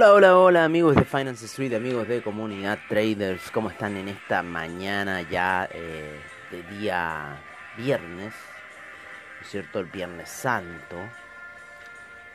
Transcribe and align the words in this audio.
Hola, 0.00 0.14
hola, 0.14 0.38
hola 0.38 0.64
amigos 0.64 0.96
de 0.96 1.04
Finance 1.04 1.44
Street, 1.44 1.74
amigos 1.74 2.08
de 2.08 2.22
Comunidad 2.22 2.78
Traders, 2.88 3.50
¿cómo 3.50 3.68
están 3.68 3.98
en 3.98 4.08
esta 4.08 4.42
mañana 4.42 5.20
ya 5.20 5.68
eh, 5.70 6.18
de 6.50 6.62
día 6.62 7.38
viernes? 7.76 8.32
¿No 8.32 9.42
es 9.42 9.50
cierto? 9.50 9.78
El 9.78 9.84
Viernes 9.84 10.30
Santo. 10.30 10.96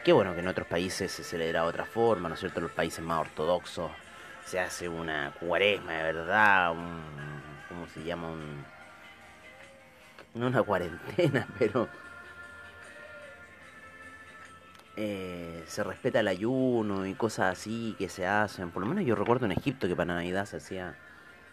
Qué 0.04 0.14
bueno 0.14 0.36
que 0.36 0.42
en 0.42 0.48
otros 0.48 0.68
países 0.68 1.12
se 1.12 1.24
celebra 1.24 1.64
de 1.64 1.68
otra 1.70 1.86
forma, 1.86 2.30
¿no 2.30 2.36
es 2.36 2.40
cierto? 2.40 2.60
En 2.60 2.66
los 2.66 2.72
países 2.72 3.04
más 3.04 3.22
ortodoxos 3.22 3.90
se 4.46 4.60
hace 4.60 4.88
una 4.88 5.34
cuaresma 5.40 5.94
de 5.94 6.04
verdad, 6.04 6.72
un, 6.72 7.02
¿cómo 7.68 7.88
se 7.88 8.04
llama? 8.04 8.28
Un, 8.28 8.64
no 10.36 10.46
una 10.46 10.62
cuarentena, 10.62 11.48
pero 11.58 11.90
eh, 14.98 15.64
se 15.68 15.84
respeta 15.84 16.22
el 16.22 16.28
ayuno 16.28 17.06
y 17.06 17.14
cosas 17.16 17.58
así 17.58 17.96
que 17.98 18.08
se 18.10 18.26
hacen. 18.26 18.72
Por 18.72 18.82
lo 18.82 18.88
menos 18.88 19.06
yo 19.06 19.16
recuerdo 19.16 19.46
en 19.46 19.52
Egipto 19.52 19.88
que 19.88 19.96
para 19.96 20.14
Navidad 20.16 20.46
se 20.46 20.58
hacía, 20.58 20.96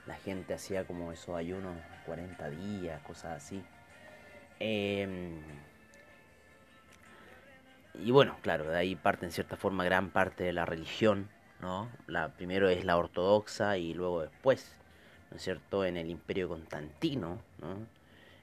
la 0.07 0.15
gente 0.15 0.55
hacía 0.55 0.87
como 0.87 1.13
esos 1.13 1.37
ayunos 1.37 1.77
40 2.07 2.51
días, 2.51 3.01
cosas 3.03 3.43
así. 3.43 3.63
Em, 4.61 5.41
y 7.95 8.11
bueno, 8.11 8.37
claro, 8.43 8.69
de 8.69 8.79
ahí 8.79 8.95
parte 8.95 9.27
en 9.27 9.33
cierta 9.33 9.57
forma 9.57 9.85
gran 9.85 10.11
parte 10.11 10.45
de 10.45 10.53
la 10.53 10.65
religión, 10.65 11.29
¿no? 11.61 11.89
La, 12.07 12.29
primero 12.29 12.69
es 12.69 12.85
la 12.85 12.97
ortodoxa 12.97 13.77
y 13.77 13.93
luego 13.95 14.23
después, 14.23 14.73
¿no 15.31 15.37
es 15.37 15.43
cierto?, 15.43 15.85
en 15.85 15.97
el 15.97 16.09
imperio 16.11 16.49
constantino, 16.49 17.41
¿no? 17.61 18.02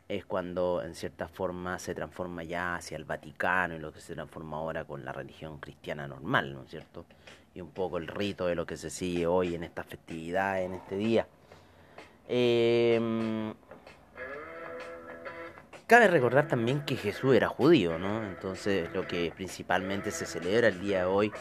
Es 0.09 0.25
cuando 0.25 0.81
en 0.83 0.95
cierta 0.95 1.27
forma 1.27 1.77
se 1.77 1.93
transforma 1.93 2.43
ya 2.43 2.75
hacia 2.75 2.97
el 2.97 3.05
Vaticano 3.05 3.75
y 3.75 3.79
lo 3.79 3.93
que 3.93 4.01
se 4.01 4.15
transforma 4.15 4.57
ahora 4.57 4.83
con 4.83 5.05
la 5.05 5.13
religión 5.13 5.59
cristiana 5.59 6.07
normal, 6.07 6.51
¿no 6.51 6.63
es 6.63 6.71
cierto? 6.71 7.05
Y 7.53 7.61
un 7.61 7.69
poco 7.69 7.99
el 7.99 8.07
rito 8.07 8.47
de 8.47 8.55
lo 8.55 8.65
que 8.65 8.75
se 8.75 8.89
sigue 8.89 9.27
hoy 9.27 9.53
en 9.53 9.63
esta 9.63 9.83
festividad, 9.83 10.63
en 10.63 10.73
este 10.73 10.97
día. 10.97 11.27
Em, 12.27 13.53
cabe 15.85 16.07
recordar 16.07 16.47
también 16.47 16.83
que 16.85 16.95
Jesús 16.95 17.35
era 17.35 17.47
judío, 17.47 17.99
¿no? 17.99 18.23
Entonces 18.23 18.91
lo 18.93 19.07
que 19.07 19.31
principalmente 19.35 20.09
se 20.09 20.25
celebra 20.25 20.69
el 20.69 20.81
día 20.81 20.99
de 20.99 21.05
hoy 21.05 21.31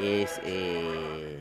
es... 0.00 0.40
Eh, 0.44 1.38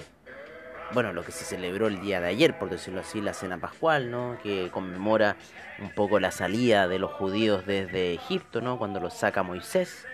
bueno, 0.93 1.13
lo 1.13 1.23
que 1.23 1.31
se 1.31 1.45
celebró 1.45 1.87
el 1.87 2.01
día 2.01 2.21
de 2.21 2.27
ayer, 2.27 2.57
por 2.57 2.69
decirlo 2.69 3.01
así, 3.01 3.21
la 3.21 3.33
cena 3.33 3.57
pascual, 3.57 4.11
¿no? 4.11 4.37
Que 4.41 4.69
conmemora 4.71 5.35
un 5.79 5.89
poco 5.89 6.19
la 6.19 6.31
salida 6.31 6.87
de 6.87 6.99
los 6.99 7.11
judíos 7.11 7.65
desde 7.65 8.13
Egipto, 8.13 8.61
¿no? 8.61 8.77
Cuando 8.77 8.99
los 8.99 9.13
saca 9.13 9.43
Moisés, 9.43 10.05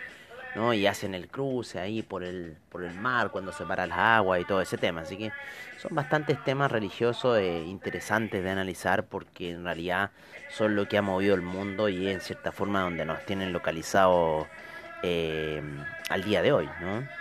¿no? 0.56 0.74
Y 0.74 0.88
hacen 0.88 1.14
el 1.14 1.28
cruce 1.28 1.80
ahí 1.80 2.02
por 2.02 2.24
el, 2.24 2.58
por 2.70 2.84
el 2.84 2.94
mar, 2.96 3.32
cuando 3.32 3.52
se 3.52 3.66
para 3.66 3.86
las 3.86 3.98
aguas 3.98 4.42
y 4.42 4.46
todo 4.46 4.62
ese 4.62 4.78
tema. 4.78 5.02
Así 5.02 5.18
que 5.18 5.32
son 5.78 5.94
bastantes 5.94 6.44
temas 6.44 6.72
religiosos 6.72 7.38
e 7.38 7.64
interesantes 7.64 8.44
de 8.44 8.50
analizar 8.50 9.06
porque 9.06 9.52
en 9.52 9.64
realidad 9.64 10.12
son 10.50 10.76
lo 10.76 10.88
que 10.88 10.98
ha 10.98 11.02
movido 11.02 11.36
el 11.36 11.42
mundo 11.42 11.90
y 11.90 12.08
en 12.08 12.22
cierta 12.22 12.52
forma 12.52 12.82
donde 12.82 13.06
nos 13.06 13.26
tienen 13.26 13.54
localizados 13.54 14.48
eh, 15.04 15.62
al 16.10 16.24
día 16.24 16.42
de 16.42 16.52
hoy, 16.52 16.70
¿no? 16.82 17.21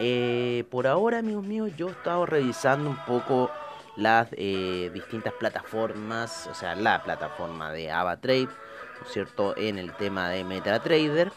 Eh, 0.00 0.62
por 0.70 0.86
ahora, 0.86 1.18
amigos 1.18 1.44
míos, 1.44 1.72
yo 1.76 1.88
he 1.88 1.90
estado 1.90 2.24
revisando 2.24 2.88
un 2.88 3.04
poco 3.04 3.50
las 3.96 4.28
eh, 4.30 4.92
distintas 4.94 5.32
plataformas, 5.32 6.46
o 6.46 6.54
sea, 6.54 6.76
la 6.76 7.02
plataforma 7.02 7.72
de 7.72 7.90
AvaTrade, 7.90 8.44
¿no 8.46 9.06
es 9.06 9.12
cierto?, 9.12 9.56
en 9.56 9.76
el 9.76 9.92
tema 9.94 10.30
de 10.30 10.44
MetaTrader. 10.44 11.32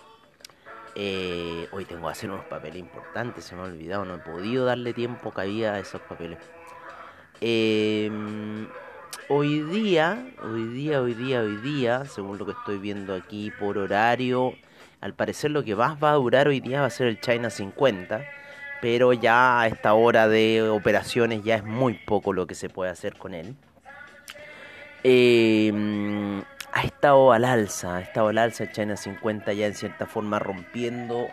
Eh, 0.93 1.67
hoy 1.71 1.85
tengo 1.85 2.05
que 2.05 2.11
hacer 2.11 2.29
unos 2.29 2.45
papeles 2.45 2.77
importantes, 2.77 3.45
se 3.45 3.55
me 3.55 3.61
ha 3.61 3.65
olvidado, 3.65 4.05
no 4.05 4.15
he 4.15 4.19
podido 4.19 4.65
darle 4.65 4.93
tiempo 4.93 5.33
había 5.35 5.73
a 5.73 5.79
esos 5.79 6.01
papeles. 6.01 6.37
Em, 7.39 8.67
hoy 9.27 9.61
día, 9.61 10.33
hoy 10.43 10.65
día, 10.67 11.01
hoy 11.01 11.15
día, 11.15 11.41
hoy 11.41 11.57
día, 11.57 12.05
según 12.05 12.37
lo 12.37 12.45
que 12.45 12.51
estoy 12.51 12.77
viendo 12.77 13.15
aquí 13.15 13.51
por 13.59 13.79
horario, 13.79 14.53
al 14.99 15.15
parecer 15.15 15.49
lo 15.49 15.63
que 15.63 15.75
más 15.75 15.97
va 16.03 16.11
a 16.11 16.15
durar 16.15 16.47
hoy 16.47 16.59
día 16.59 16.81
va 16.81 16.87
a 16.87 16.91
ser 16.91 17.07
el 17.07 17.19
China 17.19 17.49
50 17.49 18.40
pero 18.81 19.13
ya 19.13 19.61
a 19.61 19.67
esta 19.67 19.93
hora 19.93 20.27
de 20.27 20.63
operaciones 20.63 21.43
ya 21.43 21.55
es 21.55 21.63
muy 21.63 21.93
poco 21.93 22.33
lo 22.33 22.47
que 22.47 22.55
se 22.55 22.69
puede 22.69 22.91
hacer 22.91 23.17
con 23.17 23.33
él. 23.33 23.55
Eh, 25.03 25.71
ha 26.73 26.83
estado 26.83 27.31
al 27.31 27.45
alza, 27.45 27.97
ha 27.97 28.01
estado 28.01 28.29
al 28.29 28.37
alza 28.37 28.71
China 28.71 28.95
50 28.95 29.53
ya 29.53 29.67
en 29.67 29.75
cierta 29.75 30.05
forma 30.05 30.39
rompiendo, 30.39 31.27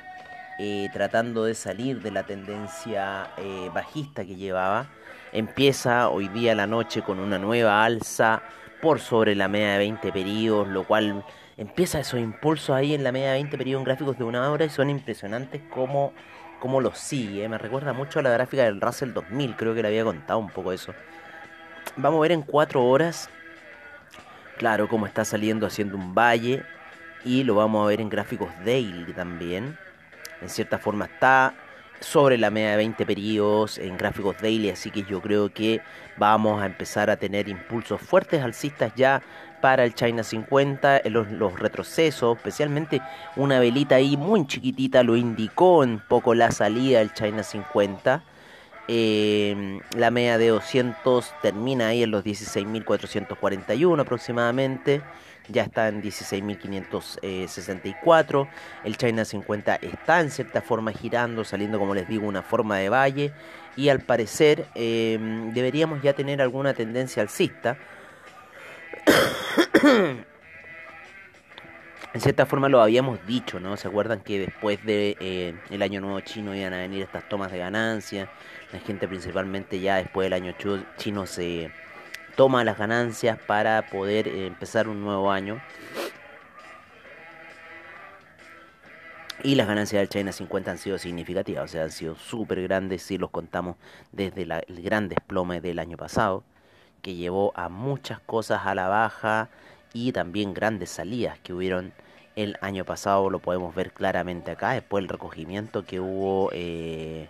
eh, 0.59 0.89
tratando 0.93 1.45
de 1.45 1.55
salir 1.55 2.03
de 2.03 2.11
la 2.11 2.25
tendencia 2.25 3.31
eh, 3.37 3.71
bajista 3.73 4.25
que 4.25 4.37
llevaba. 4.37 4.89
Empieza 5.33 6.09
hoy 6.09 6.29
día 6.29 6.55
la 6.55 6.67
noche 6.67 7.03
con 7.03 7.19
una 7.19 7.39
nueva 7.39 7.85
alza 7.85 8.43
por 8.83 9.01
sobre 9.01 9.35
la 9.35 9.49
media 9.49 9.73
de 9.73 9.79
20 9.79 10.13
periodos, 10.13 10.69
lo 10.69 10.85
cual 10.85 11.25
empieza 11.57 12.01
esos 12.01 12.21
impulsos 12.21 12.71
ahí 12.71 12.95
en 12.95 13.05
la 13.05 13.13
media 13.13 13.29
de 13.29 13.35
20 13.35 13.59
periodos 13.59 13.85
gráficos 13.85 14.19
de 14.19 14.25
una 14.25 14.51
hora 14.51 14.65
y 14.65 14.71
son 14.71 14.91
impresionantes 14.91 15.61
como 15.71 16.13
cómo 16.59 16.81
lo 16.81 16.95
sigue. 16.95 17.49
Me 17.49 17.59
recuerda 17.59 17.93
mucho 17.93 18.19
a 18.19 18.23
la 18.23 18.31
gráfica 18.31 18.65
del 18.65 18.81
Russell 18.81 19.13
2000, 19.13 19.57
creo 19.57 19.75
que 19.75 19.83
le 19.83 19.89
había 19.89 20.05
contado 20.05 20.39
un 20.39 20.51
poco 20.51 20.73
eso. 20.73 20.95
Vamos 21.97 22.19
a 22.19 22.23
ver 22.23 22.33
en 22.33 22.43
cuatro 22.43 22.85
horas, 22.85 23.29
claro, 24.57 24.89
cómo 24.89 25.07
está 25.07 25.25
saliendo 25.25 25.67
haciendo 25.67 25.97
un 25.97 26.15
valle. 26.15 26.63
Y 27.25 27.43
lo 27.43 27.57
vamos 27.57 27.85
a 27.85 27.89
ver 27.89 28.01
en 28.01 28.09
gráficos 28.09 28.49
daily 28.65 29.13
también. 29.13 29.77
En 30.41 30.49
cierta 30.49 30.79
forma 30.79 31.07
está 31.07 31.55
sobre 32.01 32.39
la 32.39 32.51
media 32.51 32.73
de 32.73 32.77
20 32.79 33.07
periodos 33.07 33.79
en 33.79 33.97
gráficos 33.97 34.37
daily, 34.41 34.71
así 34.71 34.91
que 34.91 35.03
yo 35.03 35.21
creo 35.21 35.53
que 35.53 35.81
vamos 36.17 36.63
a 36.63 36.67
empezar 36.67 37.11
a 37.11 37.17
tener 37.17 37.49
impulsos 37.49 38.01
fuertes 38.01 38.43
alcistas 38.43 38.93
ya 38.97 39.23
para 39.61 39.85
el 39.85 39.95
China 39.95 40.23
50, 40.23 41.03
los, 41.07 41.31
los 41.33 41.59
retrocesos, 41.59 42.37
especialmente 42.37 43.01
una 43.37 43.59
velita 43.59 43.97
ahí 43.97 44.17
muy 44.17 44.47
chiquitita 44.47 45.03
lo 45.03 45.17
indicó 45.17 45.79
un 45.79 46.01
poco 46.07 46.35
la 46.35 46.51
salida 46.51 47.01
del 47.01 47.13
China 47.13 47.43
50. 47.43 48.23
Eh, 48.91 49.81
la 49.97 50.11
media 50.11 50.39
de 50.39 50.49
200 50.49 51.35
termina 51.43 51.89
ahí 51.89 52.03
en 52.03 52.11
los 52.11 52.25
16.441 52.25 54.01
aproximadamente 54.01 55.03
ya 55.49 55.63
está 55.63 55.89
en 55.89 56.03
16.564. 56.03 58.49
El 58.85 58.97
China 58.97 59.25
50 59.25 59.77
está 59.77 60.21
en 60.21 60.31
cierta 60.31 60.61
forma 60.63 60.93
girando, 60.93 61.45
saliendo 61.45 61.79
como 61.79 61.95
les 61.95 62.09
digo 62.09 62.27
una 62.27 62.43
forma 62.43 62.79
de 62.79 62.89
valle 62.89 63.33
y 63.77 63.89
al 63.89 64.01
parecer 64.01 64.67
em, 64.75 65.53
deberíamos 65.53 66.03
ya 66.03 66.13
tener 66.13 66.43
alguna 66.43 66.75
tendencia 66.75 67.23
alcista. 67.23 67.79
en 72.13 72.21
cierta 72.21 72.47
forma 72.47 72.69
lo 72.69 72.83
habíamos 72.83 73.25
dicho, 73.27 73.61
¿no? 73.61 73.77
¿Se 73.77 73.87
acuerdan 73.89 74.21
que 74.21 74.41
después 74.41 74.85
de 74.85 75.17
eh, 75.21 75.55
año 75.81 76.01
nuevo 76.01 76.21
chino 76.21 76.55
iban 76.55 76.75
a 76.75 76.79
venir 76.79 77.03
estas 77.03 77.29
tomas 77.29 77.53
de 77.53 77.59
ganancia? 77.59 78.31
La 78.73 78.81
gente 78.81 79.07
principalmente 79.09 79.81
ya 79.81 79.97
después 79.97 80.27
del 80.27 80.33
año 80.33 80.55
chino 80.97 81.27
se 81.27 81.71
toma 82.39 82.63
las 82.63 82.79
ganancias 82.79 83.37
para 83.37 83.91
poder 83.91 84.29
eh, 84.29 84.47
empezar 84.47 84.87
un 84.87 85.03
nuevo 85.03 85.33
año. 85.33 85.61
Y 89.43 89.57
las 89.57 89.67
ganancias 89.67 89.99
del 89.99 90.09
China 90.09 90.31
50 90.31 90.71
han 90.71 90.79
sido 90.79 90.99
significativas, 90.99 91.65
o 91.65 91.67
sea, 91.67 91.83
han 91.83 91.91
sido 91.91 92.15
súper 92.15 92.63
grandes 92.63 93.03
si 93.03 93.19
los 93.19 93.31
contamos 93.31 93.75
desde 94.13 94.43
el 94.43 94.83
gran 94.83 95.09
desplome 95.09 95.61
del 95.61 95.81
año 95.81 95.97
pasado, 95.97 96.45
que 97.03 97.17
llevó 97.17 97.53
a 97.57 97.69
muchas 97.69 98.21
cosas 98.21 98.67
a 98.67 98.75
la 98.77 98.87
baja 98.87 99.49
y 99.93 100.13
también 100.13 100.55
grandes 100.55 100.91
salidas 100.91 101.41
que 101.41 101.53
hubieron 101.53 101.93
el 102.37 102.57
año 102.61 102.85
pasado, 102.85 103.31
lo 103.31 103.41
podemos 103.41 103.75
ver 103.75 103.91
claramente 103.93 104.53
acá, 104.53 104.75
después 104.75 105.03
el 105.03 105.09
recogimiento 105.09 105.85
que 105.85 105.99
hubo... 105.99 106.51
Eh, 106.53 107.29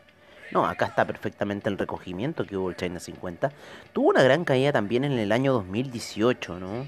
no, 0.52 0.66
acá 0.66 0.86
está 0.86 1.04
perfectamente 1.04 1.68
el 1.68 1.78
recogimiento 1.78 2.44
que 2.44 2.56
hubo 2.56 2.70
el 2.70 2.76
China 2.76 3.00
50. 3.00 3.52
Tuvo 3.92 4.08
una 4.08 4.22
gran 4.22 4.44
caída 4.44 4.72
también 4.72 5.04
en 5.04 5.12
el 5.12 5.32
año 5.32 5.52
2018, 5.52 6.58
¿no? 6.58 6.86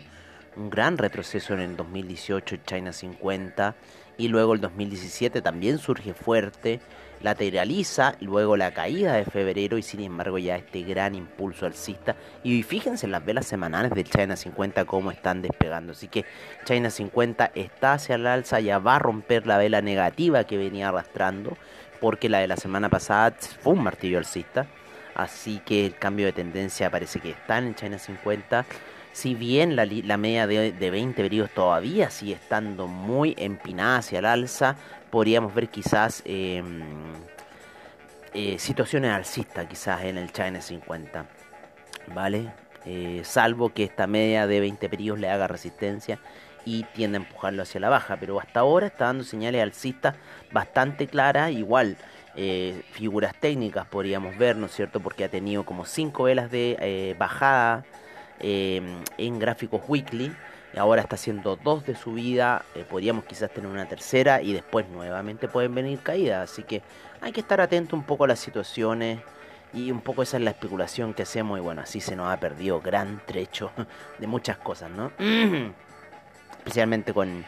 Un 0.57 0.71
gran 0.71 0.99
retroceso 0.99 1.55
en 1.55 1.61
el 1.61 1.77
2018 1.77 2.55
el 2.55 2.65
China 2.65 2.93
50 2.93 3.75
y 4.21 4.29
luego 4.29 4.55
el 4.55 4.61
2017 4.61 5.41
también 5.41 5.79
surge 5.79 6.13
fuerte, 6.13 6.81
lateraliza, 7.23 8.17
luego 8.21 8.57
la 8.57 8.73
caída 8.73 9.15
de 9.15 9.25
febrero 9.25 9.79
y 9.79 9.83
sin 9.83 10.01
embargo 10.01 10.39
ya 10.39 10.57
este 10.57 10.83
gran 10.83 11.15
impulso 11.15 11.67
alcista. 11.67 12.17
Y 12.43 12.63
fíjense 12.63 13.07
en 13.07 13.13
las 13.13 13.25
velas 13.25 13.47
semanales 13.47 13.93
del 13.93 14.05
China 14.05 14.37
50 14.37 14.85
cómo 14.85 15.11
están 15.11 15.41
despegando. 15.41 15.93
Así 15.93 16.09
que 16.09 16.25
China 16.65 16.91
50 16.91 17.53
está 17.55 17.95
hacia 17.95 18.17
el 18.17 18.27
alza, 18.27 18.61
ya 18.61 18.79
va 18.79 18.97
a 18.97 18.99
romper 18.99 19.47
la 19.47 19.57
vela 19.57 19.81
negativa 19.81 20.45
que 20.45 20.59
venía 20.59 20.89
arrastrando, 20.89 21.57
porque 22.01 22.29
la 22.29 22.39
de 22.39 22.49
la 22.49 22.57
semana 22.57 22.89
pasada 22.89 23.37
fue 23.63 23.75
un 23.75 23.83
martillo 23.83 24.19
alcista. 24.19 24.67
Así 25.15 25.61
que 25.67 25.87
el 25.87 25.97
cambio 25.97 26.27
de 26.27 26.33
tendencia 26.33 26.91
parece 26.91 27.21
que 27.21 27.31
está 27.31 27.59
en 27.59 27.69
el 27.69 27.75
China 27.75 27.99
50 27.99 28.65
si 29.13 29.35
bien 29.35 29.77
la, 29.77 29.87
media 30.17 30.47
de, 30.47 30.91
20 30.91 31.23
periodos 31.23 31.51
todavía 31.51 32.11
sigue 32.11 32.35
estando 32.35 32.87
muy 32.87 33.35
empinada 33.39 33.99
hacia 33.99 34.21
el 34.21 34.25
alza, 34.25 34.77
podríamos 35.11 35.53
ver 35.55 35.69
quizás 35.69 36.23
em, 36.25 36.81
eh, 38.33 38.59
situaciones 38.59 39.11
alcistas 39.11 39.67
quizás 39.67 40.05
en 40.05 40.17
el 40.17 40.33
China 40.33 40.61
50. 40.61 41.27
¿Vale? 42.15 42.53
Eh, 42.87 43.23
salvo 43.25 43.75
que 43.75 43.85
esta 43.85 44.07
media 44.07 44.47
de 44.47 44.61
20 44.61 44.89
periodos 44.89 45.21
le 45.21 45.29
haga 45.29 45.49
resistencia 45.49 46.19
y 46.65 46.85
tiende 46.95 47.19
a 47.19 47.21
empujarlo 47.21 47.63
hacia 47.63 47.81
la 47.81 47.89
baja. 47.89 48.17
Pero 48.19 48.41
hasta 48.41 48.61
ahora 48.61 48.87
está 48.87 49.07
dando 49.07 49.25
señales 49.25 49.63
alcistas 49.63 50.17
bastante 50.53 51.07
claras. 51.07 51.53
Igual, 51.53 51.97
eh, 52.37 52.83
figuras 52.93 53.35
técnicas 53.35 53.87
podríamos 53.87 54.37
ver, 54.39 54.57
¿no 54.57 54.67
es 54.67 54.73
cierto? 54.73 55.01
Porque 55.01 55.25
ha 55.25 55.29
tenido 55.29 55.65
como 55.65 55.85
5 55.85 56.25
velas 56.25 56.51
de 56.51 57.15
bajada 57.19 57.85
Em, 58.41 59.05
en 59.19 59.39
gráficos 59.39 59.83
weekly. 59.87 60.35
Y 60.73 60.79
ahora 60.79 61.03
está 61.03 61.17
haciendo 61.17 61.57
dos 61.57 61.85
de 61.85 61.95
subida. 61.95 62.65
Eh, 62.75 62.85
podríamos 62.89 63.25
quizás 63.25 63.51
tener 63.51 63.71
una 63.71 63.87
tercera 63.87 64.41
y 64.41 64.53
después 64.53 64.89
nuevamente 64.89 65.47
pueden 65.47 65.75
venir 65.75 66.01
caídas. 66.01 66.51
Así 66.51 66.63
que 66.63 66.83
hay 67.21 67.33
que 67.33 67.41
estar 67.41 67.61
atento 67.61 67.97
un 67.97 68.03
poco 68.03 68.25
a 68.25 68.29
las 68.29 68.39
situaciones. 68.39 69.21
Y 69.73 69.93
un 69.93 70.01
poco 70.01 70.23
esa 70.23 70.39
es 70.39 70.43
la 70.43 70.51
especulación 70.51 71.13
que 71.13 71.23
hacemos. 71.23 71.59
Y 71.59 71.61
bueno, 71.61 71.83
así 71.83 72.01
se 72.01 72.17
nos 72.17 72.33
ha 72.33 72.41
perdido 72.41 72.81
gran 72.81 73.21
trecho 73.27 73.73
de 74.19 74.27
muchas 74.27 74.57
cosas, 74.59 74.91
¿no? 74.91 75.13
Especialmente 76.61 77.15
con 77.15 77.43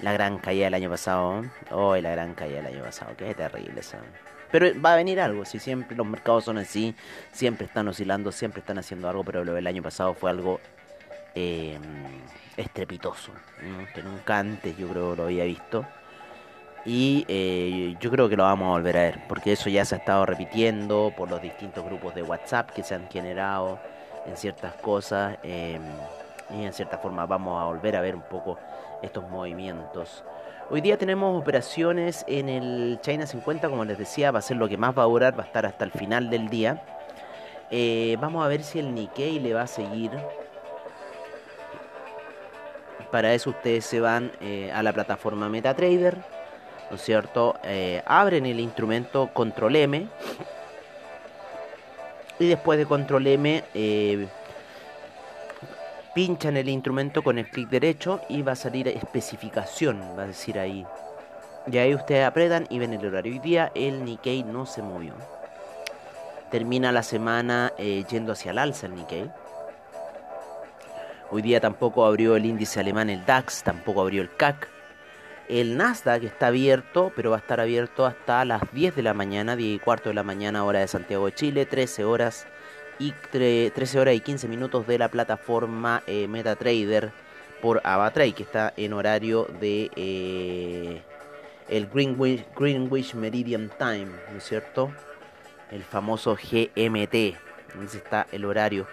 la 0.00 0.12
gran 0.12 0.36
caída 0.36 0.66
del 0.66 0.74
año 0.74 0.90
pasado. 0.90 1.42
Hoy 1.70 2.02
la 2.02 2.10
gran 2.10 2.34
caída 2.34 2.56
del 2.56 2.74
año 2.74 2.84
pasado. 2.84 3.16
Qué 3.16 3.34
terrible 3.34 3.80
eso. 3.80 3.96
Pero 4.50 4.78
va 4.80 4.92
a 4.92 4.96
venir 4.96 5.20
algo, 5.20 5.46
si 5.46 5.58
siempre 5.58 5.96
los 5.96 6.06
mercados 6.06 6.44
son 6.44 6.58
así, 6.58 6.94
siempre 7.32 7.66
están 7.66 7.88
oscilando, 7.88 8.30
siempre 8.30 8.60
están 8.60 8.78
haciendo 8.78 9.08
algo, 9.08 9.24
pero 9.24 9.42
lo 9.42 9.54
del 9.54 9.66
año 9.66 9.82
pasado 9.82 10.12
fue 10.12 10.30
algo 10.30 10.60
eh, 11.34 11.78
estrepitoso, 12.58 13.32
que 13.94 14.02
nunca 14.02 14.38
antes 14.38 14.76
yo 14.76 14.86
creo 14.88 15.16
lo 15.16 15.24
había 15.24 15.44
visto. 15.44 15.86
Y 16.84 17.24
eh, 17.26 17.96
yo 18.00 18.10
creo 18.10 18.28
que 18.28 18.36
lo 18.36 18.44
vamos 18.44 18.66
a 18.66 18.70
volver 18.72 18.96
a 18.98 19.00
ver, 19.00 19.20
porque 19.28 19.52
eso 19.52 19.70
ya 19.70 19.84
se 19.86 19.94
ha 19.94 19.98
estado 19.98 20.26
repitiendo 20.26 21.12
por 21.16 21.30
los 21.30 21.40
distintos 21.40 21.84
grupos 21.84 22.14
de 22.14 22.22
WhatsApp 22.22 22.70
que 22.70 22.84
se 22.84 22.94
han 22.94 23.08
generado 23.08 23.80
en 24.26 24.36
ciertas 24.36 24.74
cosas. 24.74 25.38
Eh, 25.42 25.80
y 26.50 26.64
en 26.64 26.72
cierta 26.72 26.98
forma 26.98 27.26
vamos 27.26 27.60
a 27.60 27.66
volver 27.66 27.96
a 27.96 28.00
ver 28.00 28.14
un 28.14 28.22
poco 28.22 28.58
estos 29.02 29.28
movimientos 29.28 30.24
Hoy 30.68 30.80
día 30.80 30.98
tenemos 30.98 31.40
operaciones 31.40 32.24
en 32.26 32.48
el 32.48 32.98
China 33.00 33.24
50, 33.24 33.68
como 33.68 33.84
les 33.84 33.98
decía, 33.98 34.32
va 34.32 34.40
a 34.40 34.42
ser 34.42 34.56
lo 34.56 34.68
que 34.68 34.76
más 34.76 34.98
va 34.98 35.04
a 35.04 35.06
durar, 35.06 35.38
va 35.38 35.44
a 35.44 35.46
estar 35.46 35.64
hasta 35.64 35.84
el 35.84 35.92
final 35.92 36.28
del 36.28 36.48
día. 36.48 36.82
Eh, 37.70 38.16
vamos 38.20 38.44
a 38.44 38.48
ver 38.48 38.64
si 38.64 38.80
el 38.80 38.92
Nikkei 38.92 39.38
le 39.38 39.54
va 39.54 39.62
a 39.62 39.66
seguir. 39.68 40.10
Para 43.12 43.32
eso 43.32 43.50
ustedes 43.50 43.86
se 43.86 44.00
van 44.00 44.32
eh, 44.40 44.72
a 44.74 44.82
la 44.82 44.92
plataforma 44.92 45.48
MetaTrader, 45.48 46.16
¿no 46.90 46.96
es 46.96 47.02
cierto? 47.02 47.54
Eh, 47.62 48.02
abren 48.04 48.44
el 48.44 48.58
instrumento 48.58 49.30
Control 49.32 49.76
M. 49.76 50.08
Y 52.40 52.48
después 52.48 52.76
de 52.76 52.86
Control 52.86 53.24
M 53.24 53.62
pinchan 56.16 56.56
el 56.56 56.70
instrumento 56.70 57.22
con 57.22 57.38
el 57.38 57.46
clic 57.46 57.68
derecho 57.68 58.22
y 58.30 58.40
va 58.40 58.52
a 58.52 58.56
salir 58.56 58.88
especificación, 58.88 60.00
va 60.18 60.22
a 60.22 60.26
decir 60.26 60.58
ahí. 60.58 60.86
Y 61.70 61.76
ahí 61.76 61.94
ustedes 61.94 62.24
apretan 62.24 62.66
y 62.70 62.78
ven 62.78 62.94
el 62.94 63.04
horario. 63.04 63.34
Hoy 63.34 63.38
día 63.38 63.70
el 63.74 64.02
Nikkei 64.02 64.42
no 64.42 64.64
se 64.64 64.80
movió. 64.80 65.12
Termina 66.50 66.90
la 66.90 67.02
semana 67.02 67.74
eh, 67.76 68.02
yendo 68.08 68.32
hacia 68.32 68.52
el 68.52 68.58
alza 68.58 68.86
el 68.86 68.94
Nikkei. 68.94 69.30
Hoy 71.30 71.42
día 71.42 71.60
tampoco 71.60 72.06
abrió 72.06 72.34
el 72.34 72.46
índice 72.46 72.80
alemán, 72.80 73.10
el 73.10 73.26
DAX, 73.26 73.62
tampoco 73.62 74.00
abrió 74.00 74.22
el 74.22 74.34
CAC. 74.34 74.68
El 75.50 75.76
Nasdaq 75.76 76.22
está 76.22 76.46
abierto, 76.46 77.12
pero 77.14 77.32
va 77.32 77.36
a 77.36 77.40
estar 77.40 77.60
abierto 77.60 78.06
hasta 78.06 78.42
las 78.46 78.62
10 78.72 78.96
de 78.96 79.02
la 79.02 79.12
mañana, 79.12 79.54
10 79.54 79.76
y 79.76 79.78
cuarto 79.80 80.08
de 80.08 80.14
la 80.14 80.22
mañana, 80.22 80.64
hora 80.64 80.80
de 80.80 80.88
Santiago 80.88 81.26
de 81.26 81.34
Chile, 81.34 81.66
13 81.66 82.06
horas 82.06 82.46
y 82.98 83.12
13 83.30 84.00
horas 84.00 84.14
y 84.14 84.20
15 84.20 84.48
minutos 84.48 84.86
de 84.86 84.98
la 84.98 85.08
plataforma 85.08 86.02
eh, 86.06 86.28
MetaTrader 86.28 87.12
por 87.60 87.80
Avatrade, 87.84 88.32
que 88.32 88.42
está 88.42 88.72
en 88.76 88.92
horario 88.92 89.46
de 89.60 89.90
eh, 89.96 91.02
el 91.68 91.86
Greenwich, 91.88 92.44
Greenwich 92.56 93.14
Meridian 93.14 93.70
Time, 93.78 94.08
¿no 94.30 94.38
es 94.38 94.44
cierto? 94.44 94.92
El 95.70 95.82
famoso 95.82 96.36
GMT, 96.36 97.14
ese 97.84 97.98
está 97.98 98.26
el 98.32 98.44
horario. 98.44 98.86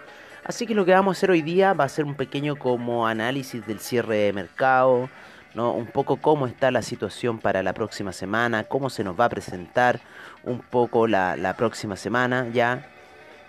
Así 0.44 0.66
que 0.66 0.74
lo 0.74 0.84
que 0.84 0.92
vamos 0.92 1.16
a 1.16 1.18
hacer 1.18 1.30
hoy 1.30 1.42
día 1.42 1.72
va 1.72 1.84
a 1.84 1.88
ser 1.88 2.04
un 2.04 2.16
pequeño 2.16 2.56
como 2.56 3.06
análisis 3.06 3.66
del 3.66 3.80
cierre 3.80 4.16
de 4.16 4.32
mercado, 4.32 5.08
¿no? 5.54 5.72
Un 5.72 5.86
poco 5.86 6.16
cómo 6.16 6.46
está 6.46 6.70
la 6.70 6.82
situación 6.82 7.38
para 7.38 7.62
la 7.62 7.72
próxima 7.72 8.12
semana, 8.12 8.64
cómo 8.64 8.90
se 8.90 9.04
nos 9.04 9.18
va 9.18 9.26
a 9.26 9.28
presentar 9.30 10.00
un 10.42 10.58
poco 10.58 11.06
la, 11.06 11.36
la 11.36 11.56
próxima 11.56 11.96
semana 11.96 12.48
ya. 12.52 12.90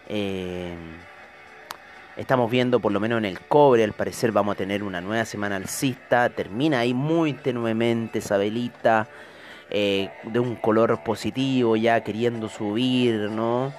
Eh, 0.07 0.75
estamos 2.17 2.50
viendo, 2.50 2.79
por 2.79 2.91
lo 2.91 3.00
menos 3.00 3.17
en 3.19 3.25
el 3.25 3.39
cobre, 3.39 3.83
al 3.83 3.93
parecer 3.93 4.31
vamos 4.31 4.53
a 4.53 4.57
tener 4.57 4.83
una 4.83 5.01
nueva 5.01 5.25
semana 5.25 5.55
alcista. 5.55 6.29
Termina 6.29 6.79
ahí 6.79 6.93
muy 6.93 7.33
tenuemente 7.33 8.19
esa 8.19 8.38
velita 8.38 9.07
eh, 9.69 10.09
de 10.24 10.39
un 10.39 10.55
color 10.55 11.03
positivo, 11.03 11.75
ya 11.75 12.01
queriendo 12.01 12.50
subir, 12.50 13.29
¿no? 13.31 13.74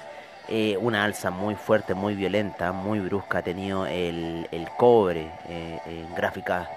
Eh, 0.48 0.76
una 0.80 1.04
alza 1.04 1.30
muy 1.30 1.56
fuerte, 1.56 1.94
muy 1.94 2.14
violenta, 2.14 2.70
muy 2.70 3.00
brusca 3.00 3.38
ha 3.38 3.42
tenido 3.42 3.84
el, 3.86 4.46
cobre 4.76 5.28
en 5.48 6.14
gráficas. 6.14 6.68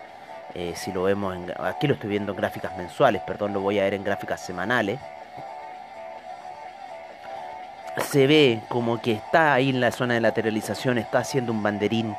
si 0.73 0.91
lo 0.91 1.03
vemos, 1.03 1.35
en, 1.35 1.53
aquí 1.59 1.85
lo 1.85 1.93
estoy 1.93 2.09
viendo 2.09 2.31
en 2.31 2.37
gráficas 2.37 2.75
mensuales, 2.75 3.21
perdón, 3.27 3.53
lo 3.53 3.61
voy 3.61 3.77
a 3.77 3.83
ver 3.83 3.93
en 3.93 4.03
gráficas 4.03 4.43
semanales 4.43 4.99
se 7.99 8.27
ve 8.27 8.61
como 8.69 9.01
que 9.01 9.13
está 9.13 9.53
ahí 9.53 9.69
en 9.69 9.81
la 9.81 9.91
zona 9.91 10.15
de 10.15 10.21
lateralización, 10.21 10.97
está 10.97 11.19
haciendo 11.19 11.51
un 11.51 11.63
banderín. 11.63 12.15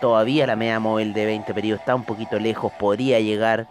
Todavía 0.00 0.46
la 0.46 0.56
media 0.56 0.80
móvil 0.80 1.12
de 1.12 1.26
20 1.26 1.52
periodos 1.54 1.80
está 1.80 1.94
un 1.94 2.04
poquito 2.04 2.38
lejos, 2.38 2.72
podría 2.72 3.20
llegar. 3.20 3.66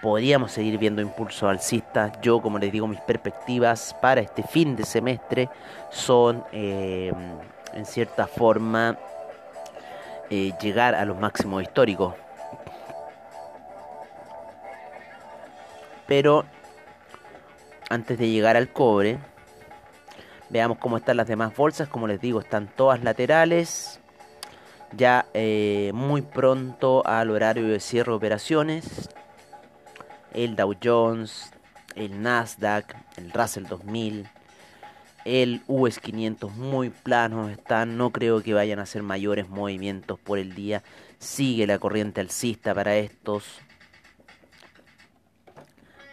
Podríamos 0.00 0.50
seguir 0.50 0.78
viendo 0.78 1.00
impulso 1.00 1.48
alcista. 1.48 2.10
Yo, 2.22 2.42
como 2.42 2.58
les 2.58 2.72
digo, 2.72 2.88
mis 2.88 3.00
perspectivas 3.00 3.94
para 4.00 4.20
este 4.20 4.42
fin 4.42 4.74
de 4.74 4.84
semestre 4.84 5.48
son, 5.90 6.44
eh, 6.52 7.12
en 7.72 7.86
cierta 7.86 8.26
forma, 8.26 8.98
eh, 10.28 10.52
llegar 10.60 10.94
a 10.96 11.04
los 11.04 11.18
máximos 11.20 11.62
históricos. 11.62 12.14
Pero 16.06 16.44
antes 17.88 18.18
de 18.18 18.28
llegar 18.28 18.56
al 18.56 18.72
cobre, 18.72 19.18
Veamos 20.52 20.76
cómo 20.76 20.98
están 20.98 21.16
las 21.16 21.26
demás 21.26 21.56
bolsas. 21.56 21.88
Como 21.88 22.06
les 22.06 22.20
digo, 22.20 22.38
están 22.38 22.68
todas 22.68 23.02
laterales. 23.02 24.00
Ya 24.94 25.24
eh, 25.32 25.90
muy 25.94 26.20
pronto 26.20 27.02
al 27.06 27.30
horario 27.30 27.66
de 27.68 27.80
cierre 27.80 28.12
de 28.12 28.16
operaciones. 28.16 29.08
El 30.34 30.54
Dow 30.54 30.74
Jones, 30.82 31.50
el 31.94 32.20
Nasdaq, 32.20 32.94
el 33.16 33.32
Russell 33.32 33.64
2000, 33.64 34.28
el 35.24 35.62
US 35.68 35.98
500 35.98 36.54
muy 36.54 36.90
planos 36.90 37.50
están. 37.50 37.96
No 37.96 38.10
creo 38.10 38.42
que 38.42 38.52
vayan 38.52 38.78
a 38.78 38.82
hacer 38.82 39.02
mayores 39.02 39.48
movimientos 39.48 40.18
por 40.20 40.38
el 40.38 40.54
día. 40.54 40.82
Sigue 41.18 41.66
la 41.66 41.78
corriente 41.78 42.20
alcista 42.20 42.74
para 42.74 42.96
estos. 42.96 43.62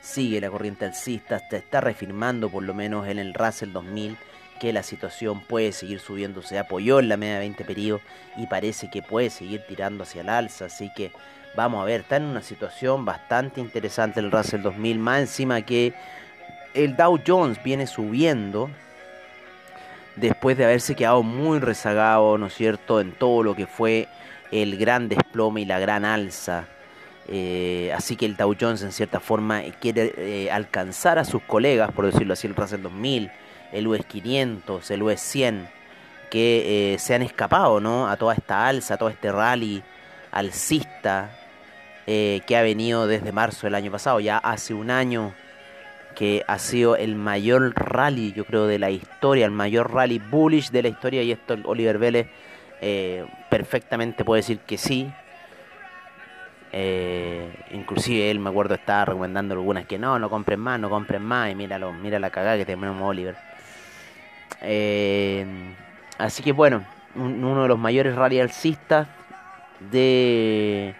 sigue 0.02 0.40
la 0.42 0.50
corriente 0.50 0.86
alcista, 0.86 1.40
se 1.50 1.58
está 1.58 1.82
reafirmando 1.82 2.50
por 2.50 2.64
lo 2.64 2.74
menos 2.74 3.08
en 3.08 3.20
el 3.20 3.34
Russell 3.34 3.72
2000 3.74 4.18
que 4.60 4.74
la 4.74 4.84
situación 4.84 5.42
puede 5.42 5.72
seguir 5.72 6.00
subiendo, 6.00 6.42
se 6.42 6.60
apoyó 6.60 7.00
en 7.00 7.10
la 7.10 7.18
media 7.18 7.36
de 7.36 7.40
20 7.40 7.64
periodos 7.66 8.02
y 8.38 8.46
parece 8.48 8.90
que 8.90 9.02
puede 9.02 9.30
seguir 9.30 9.62
tirando 9.68 10.04
hacia 10.04 10.22
el 10.22 10.30
alza, 10.30 10.66
así 10.66 10.92
que 10.96 11.12
vamos 11.56 11.82
a 11.82 11.86
ver, 11.86 12.02
está 12.02 12.18
en 12.18 12.24
una 12.24 12.42
situación 12.42 13.06
bastante 13.06 13.62
interesante 13.62 14.20
el 14.20 14.32
Russell 14.32 14.62
2000, 14.62 15.00
más 15.00 15.20
encima 15.22 15.62
que 15.62 15.94
el 16.74 16.96
Dow 16.96 17.20
Jones 17.26 17.62
viene 17.64 17.88
subiendo 17.88 18.70
después 20.16 20.58
de 20.58 20.66
haberse 20.66 20.96
quedado 20.96 21.24
muy 21.24 21.60
rezagado, 21.60 22.38
¿no 22.38 22.48
es 22.48 22.54
cierto?, 22.54 23.02
en 23.02 23.12
todo 23.12 23.44
lo 23.44 23.56
que 23.56 23.66
fue 23.66 24.08
el 24.52 24.78
gran 24.78 25.10
desplome 25.10 25.62
y 25.62 25.66
la 25.66 25.80
gran 25.80 26.06
alza. 26.06 26.66
Eh, 27.28 27.92
así 27.96 28.16
que 28.16 28.26
el 28.26 28.36
Dow 28.36 28.56
Jones 28.60 28.82
en 28.82 28.92
cierta 28.92 29.20
forma 29.20 29.62
quiere 29.80 30.14
eh, 30.18 30.52
alcanzar 30.52 31.20
a 31.20 31.26
sus 31.26 31.42
colegas, 31.44 31.92
por 31.92 32.06
decirlo 32.06 32.34
así, 32.34 32.48
el 32.48 32.56
Russell 32.56 32.82
2000, 32.82 33.32
el 33.72 33.88
US 33.88 34.06
500, 34.06 34.92
el 34.92 35.04
US 35.04 35.20
100, 35.22 35.70
que 36.30 36.94
eh, 36.94 37.00
se 37.00 37.16
han 37.16 37.22
escapado 37.22 37.80
¿no? 37.80 38.08
a 38.08 38.18
toda 38.18 38.34
esta 38.34 38.68
alza, 38.68 38.96
a 38.96 38.98
todo 38.98 39.10
este 39.10 39.32
rally 39.32 39.84
alcista 40.32 41.36
que 42.06 42.58
ha 42.58 42.64
venido 42.64 43.06
desde 43.06 43.32
marzo 43.32 43.68
del 43.68 43.76
año 43.76 43.92
pasado, 43.92 44.20
ya 44.20 44.40
hace 44.40 44.74
un 44.74 44.90
año 44.90 45.36
que 46.16 46.44
ha 46.48 46.58
sido 46.58 46.96
el 46.96 47.14
mayor 47.14 47.76
rally, 47.76 48.34
yo 48.34 48.46
creo, 48.46 48.66
de 48.66 48.80
la 48.80 48.90
historia, 48.90 49.46
el 49.46 49.52
mayor 49.52 49.94
rally 49.94 50.18
bullish 50.18 50.72
de 50.72 50.82
la 50.82 50.90
historia, 50.90 51.22
y 51.22 51.32
esto 51.32 51.56
Oliver 51.66 52.00
Vélez 52.00 52.28
perfectamente 53.52 54.26
puede 54.26 54.40
decir 54.40 54.58
que 54.62 54.80
sí, 54.80 55.12
eh, 56.72 57.52
inclusive 57.72 58.30
él 58.30 58.40
me 58.40 58.50
acuerdo 58.50 58.76
estaba 58.76 59.06
recomendando 59.06 59.56
algunas 59.56 59.86
que 59.86 59.98
no, 59.98 60.20
no 60.20 60.30
compren 60.30 60.60
más, 60.60 60.80
no 60.80 60.90
compren 60.90 61.22
más 61.22 61.52
y 61.52 61.56
míralo, 61.56 61.92
mira 61.94 62.20
la 62.20 62.30
cagada 62.30 62.58
que 62.58 62.66
tenemos 62.66 63.02
Oliver. 63.02 63.36
Eh, 64.62 65.46
así 66.18 66.44
que 66.44 66.52
bueno, 66.52 66.86
uno 67.16 67.64
de 67.64 67.68
los 67.68 67.80
mayores 67.80 68.16
rally 68.16 68.40
alcistas 68.40 69.08
de, 69.92 70.96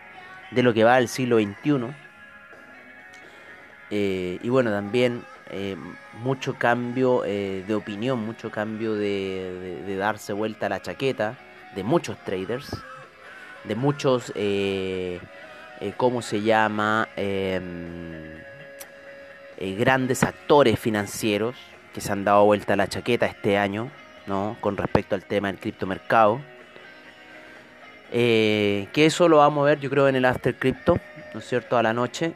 de 0.52 0.64
lo 0.64 0.74
que 0.74 0.84
va 0.84 0.96
al 0.96 1.08
siglo 1.08 1.38
XXI. 1.38 1.88
Eh, 3.92 4.40
y 4.42 4.50
bueno, 4.50 4.72
también 4.72 5.24
mucho 6.22 6.54
cambio 6.60 7.22
de 7.22 7.74
opinión, 7.74 8.20
mucho 8.20 8.52
cambio 8.52 8.94
de, 8.94 9.82
de, 9.88 9.96
darse 9.96 10.32
vuelta 10.32 10.68
a 10.68 10.70
la 10.70 10.80
chaqueta 10.80 11.38
de 11.76 11.84
muchos 11.84 12.24
traders, 12.24 12.70
de 13.64 13.76
muchos 13.76 14.32
eh, 15.82 15.94
¿cómo 15.96 16.22
se 16.22 16.42
llama? 16.42 17.08
Em, 17.16 18.42
eh, 19.58 19.76
grandes 19.76 20.24
actores 20.24 20.78
financieros 20.78 21.56
se 22.00 22.12
han 22.12 22.24
dado 22.24 22.46
vuelta 22.46 22.76
la 22.76 22.88
chaqueta 22.88 23.26
este 23.26 23.58
año, 23.58 23.90
¿no? 24.28 24.58
Con 24.62 24.78
respecto 24.78 25.16
al 25.16 25.24
tema 25.24 25.48
del 25.48 25.60
criptomercado. 25.60 26.40
Eh, 28.12 28.88
que 28.92 29.06
eso 29.06 29.30
lo 29.30 29.38
vamos 29.38 29.62
a 29.62 29.66
ver 29.66 29.80
yo 29.80 29.90
creo 29.90 30.08
en 30.08 30.16
el 30.16 30.26
After 30.26 30.56
Crypto, 30.56 30.98
¿no 31.34 31.40
es 31.40 31.48
cierto?, 31.48 31.78
a 31.78 31.84
la 31.84 31.94
noche, 31.94 32.34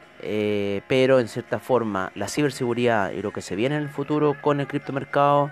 pero 0.88 1.20
en 1.20 1.28
cierta 1.28 1.60
forma 1.60 2.12
la 2.16 2.28
ciberseguridad 2.28 3.12
y 3.12 3.22
lo 3.22 3.32
que 3.32 3.42
se 3.42 3.56
viene 3.56 3.76
en 3.76 3.82
el 3.82 3.90
futuro 3.90 4.36
con 4.40 4.60
el 4.60 4.68
criptomercado 4.68 5.52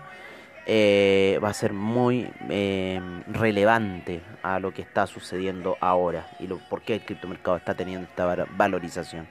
eh, 0.67 1.39
va 1.43 1.49
a 1.49 1.53
ser 1.53 1.73
muy 1.73 2.29
eh, 2.49 3.01
relevante 3.27 4.21
a 4.43 4.59
lo 4.59 4.71
que 4.71 4.83
está 4.83 5.07
sucediendo 5.07 5.75
ahora 5.81 6.27
y 6.39 6.45
lo, 6.45 6.59
por 6.59 6.83
qué 6.83 6.93
el 6.93 7.01
criptomercado 7.01 7.57
está 7.57 7.73
teniendo 7.73 8.07
esta 8.07 8.45
valorización. 8.55 9.27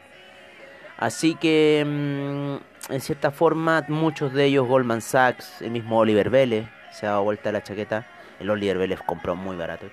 Así 1.01 1.35
que, 1.35 1.83
mm, 1.87 2.93
en 2.93 3.01
cierta 3.01 3.31
forma, 3.31 3.85
muchos 3.89 4.35
de 4.35 4.45
ellos, 4.45 4.69
Goldman 4.69 5.01
Sachs, 5.01 5.63
el 5.63 5.71
mismo 5.71 5.99
Oliver 5.99 6.29
Vélez, 6.29 6.67
se 6.93 7.07
ha 7.07 7.11
dado 7.11 7.25
vuelta 7.25 7.51
la 7.51 7.63
chaqueta. 7.63 8.07
El 8.39 8.51
Oliver 8.51 8.77
Vélez 8.79 9.01
compró 9.05 9.35
muy 9.35 9.57
barato 9.57 9.87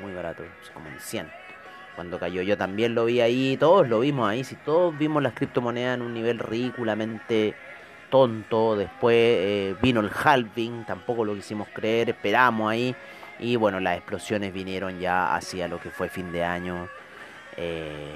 muy 0.00 0.14
barato, 0.14 0.42
como 0.72 0.88
en 0.88 0.98
100. 0.98 1.30
Cuando 1.94 2.18
cayó 2.18 2.42
yo 2.42 2.56
también 2.56 2.94
lo 2.94 3.04
vi 3.04 3.20
ahí, 3.20 3.56
todos 3.58 3.88
lo 3.88 4.00
vimos 4.00 4.28
ahí, 4.28 4.44
si 4.44 4.54
todos 4.56 4.96
vimos 4.96 5.22
las 5.22 5.32
criptomonedas 5.34 5.96
en 5.96 6.02
un 6.02 6.14
nivel 6.14 6.38
ridículamente 6.38 7.54
tonto. 8.10 8.76
Después 8.76 9.14
eh, 9.16 9.76
vino 9.82 10.00
el 10.00 10.10
halving, 10.10 10.84
tampoco 10.86 11.24
lo 11.24 11.34
quisimos 11.34 11.68
creer, 11.68 12.10
esperamos 12.10 12.70
ahí. 12.70 12.94
Y 13.38 13.56
bueno, 13.56 13.78
las 13.80 13.98
explosiones 13.98 14.52
vinieron 14.54 14.98
ya 15.00 15.34
hacia 15.34 15.68
lo 15.68 15.80
que 15.80 15.90
fue 15.90 16.08
fin 16.08 16.32
de 16.32 16.44
año. 16.44 16.88
Eh, 17.56 18.14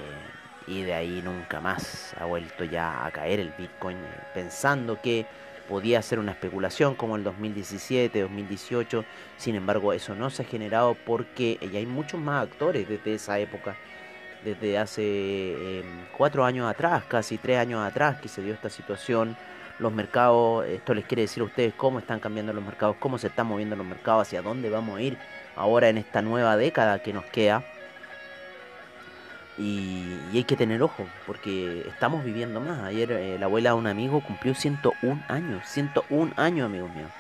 y 0.67 0.83
de 0.83 0.95
ahí 0.95 1.23
nunca 1.25 1.61
más 1.61 2.14
ha 2.19 2.25
vuelto 2.25 2.64
ya 2.64 3.05
a 3.05 3.11
caer 3.11 3.40
el 3.40 3.52
Bitcoin, 3.57 3.97
eh, 3.97 4.00
pensando 4.35 5.00
que 5.00 5.26
podía 5.69 6.02
ser 6.02 6.19
una 6.19 6.33
especulación 6.33 6.95
como 6.95 7.17
el 7.17 7.25
2017, 7.25 8.21
2018. 8.21 9.05
Sin 9.37 9.55
embargo, 9.55 9.93
eso 9.93 10.14
no 10.14 10.31
se 10.31 10.43
ha 10.43 10.45
generado 10.45 10.97
porque 11.07 11.59
ya 11.73 11.79
hay 11.79 11.87
muchos 11.87 12.21
más 12.21 12.43
actores 12.43 12.88
desde 12.88 13.14
esa 13.14 13.38
época 13.38 13.76
desde 14.45 14.79
hace 14.79 15.85
cuatro 16.17 16.45
años 16.45 16.69
atrás, 16.69 17.05
casi 17.07 17.38
tres 17.38 17.59
años 17.59 17.87
atrás, 17.87 18.21
que 18.21 18.29
se 18.29 18.43
dio 18.43 18.55
esta 18.55 18.71
situación 18.71 19.37
los 19.79 19.93
mercados, 19.93 20.67
esto 20.67 20.93
les 20.93 21.07
quiere 21.07 21.23
decir 21.23 21.43
a 21.43 21.47
ustedes 21.47 21.73
cómo 21.75 21.99
están 21.99 22.21
cambiando 22.21 22.52
los 22.52 22.62
mercados, 22.62 22.97
cómo 23.00 23.19
se 23.19 23.29
están 23.29 23.47
moviendo 23.47 23.76
los 23.76 23.87
mercados, 23.87 24.29
hacia 24.29 24.43
dónde 24.43 24.69
vamos 24.69 24.99
a 24.99 25.02
ir 25.02 25.17
ahora 25.57 25.88
en 25.88 25.99
esta 25.99 26.21
nueva 26.21 26.57
década 26.57 27.02
que 27.02 27.12
nos 27.12 27.25
queda. 27.25 27.64
Y, 29.61 30.19
hay 30.33 30.45
que 30.45 30.57
tener 30.57 30.83
ojo, 30.83 31.07
porque 31.26 31.85
estamos 31.87 32.25
viviendo 32.25 32.61
más. 32.61 32.81
Ayer 32.81 33.12
eh, 33.12 33.37
la 33.38 33.45
abuela 33.45 33.71
de 33.71 33.76
un 33.76 33.87
amigo 33.87 34.23
cumplió 34.23 34.55
101 34.55 35.23
años, 35.29 35.67
101 35.67 36.33
años, 36.37 36.64
amigos 36.64 36.90
míos. 36.95 37.11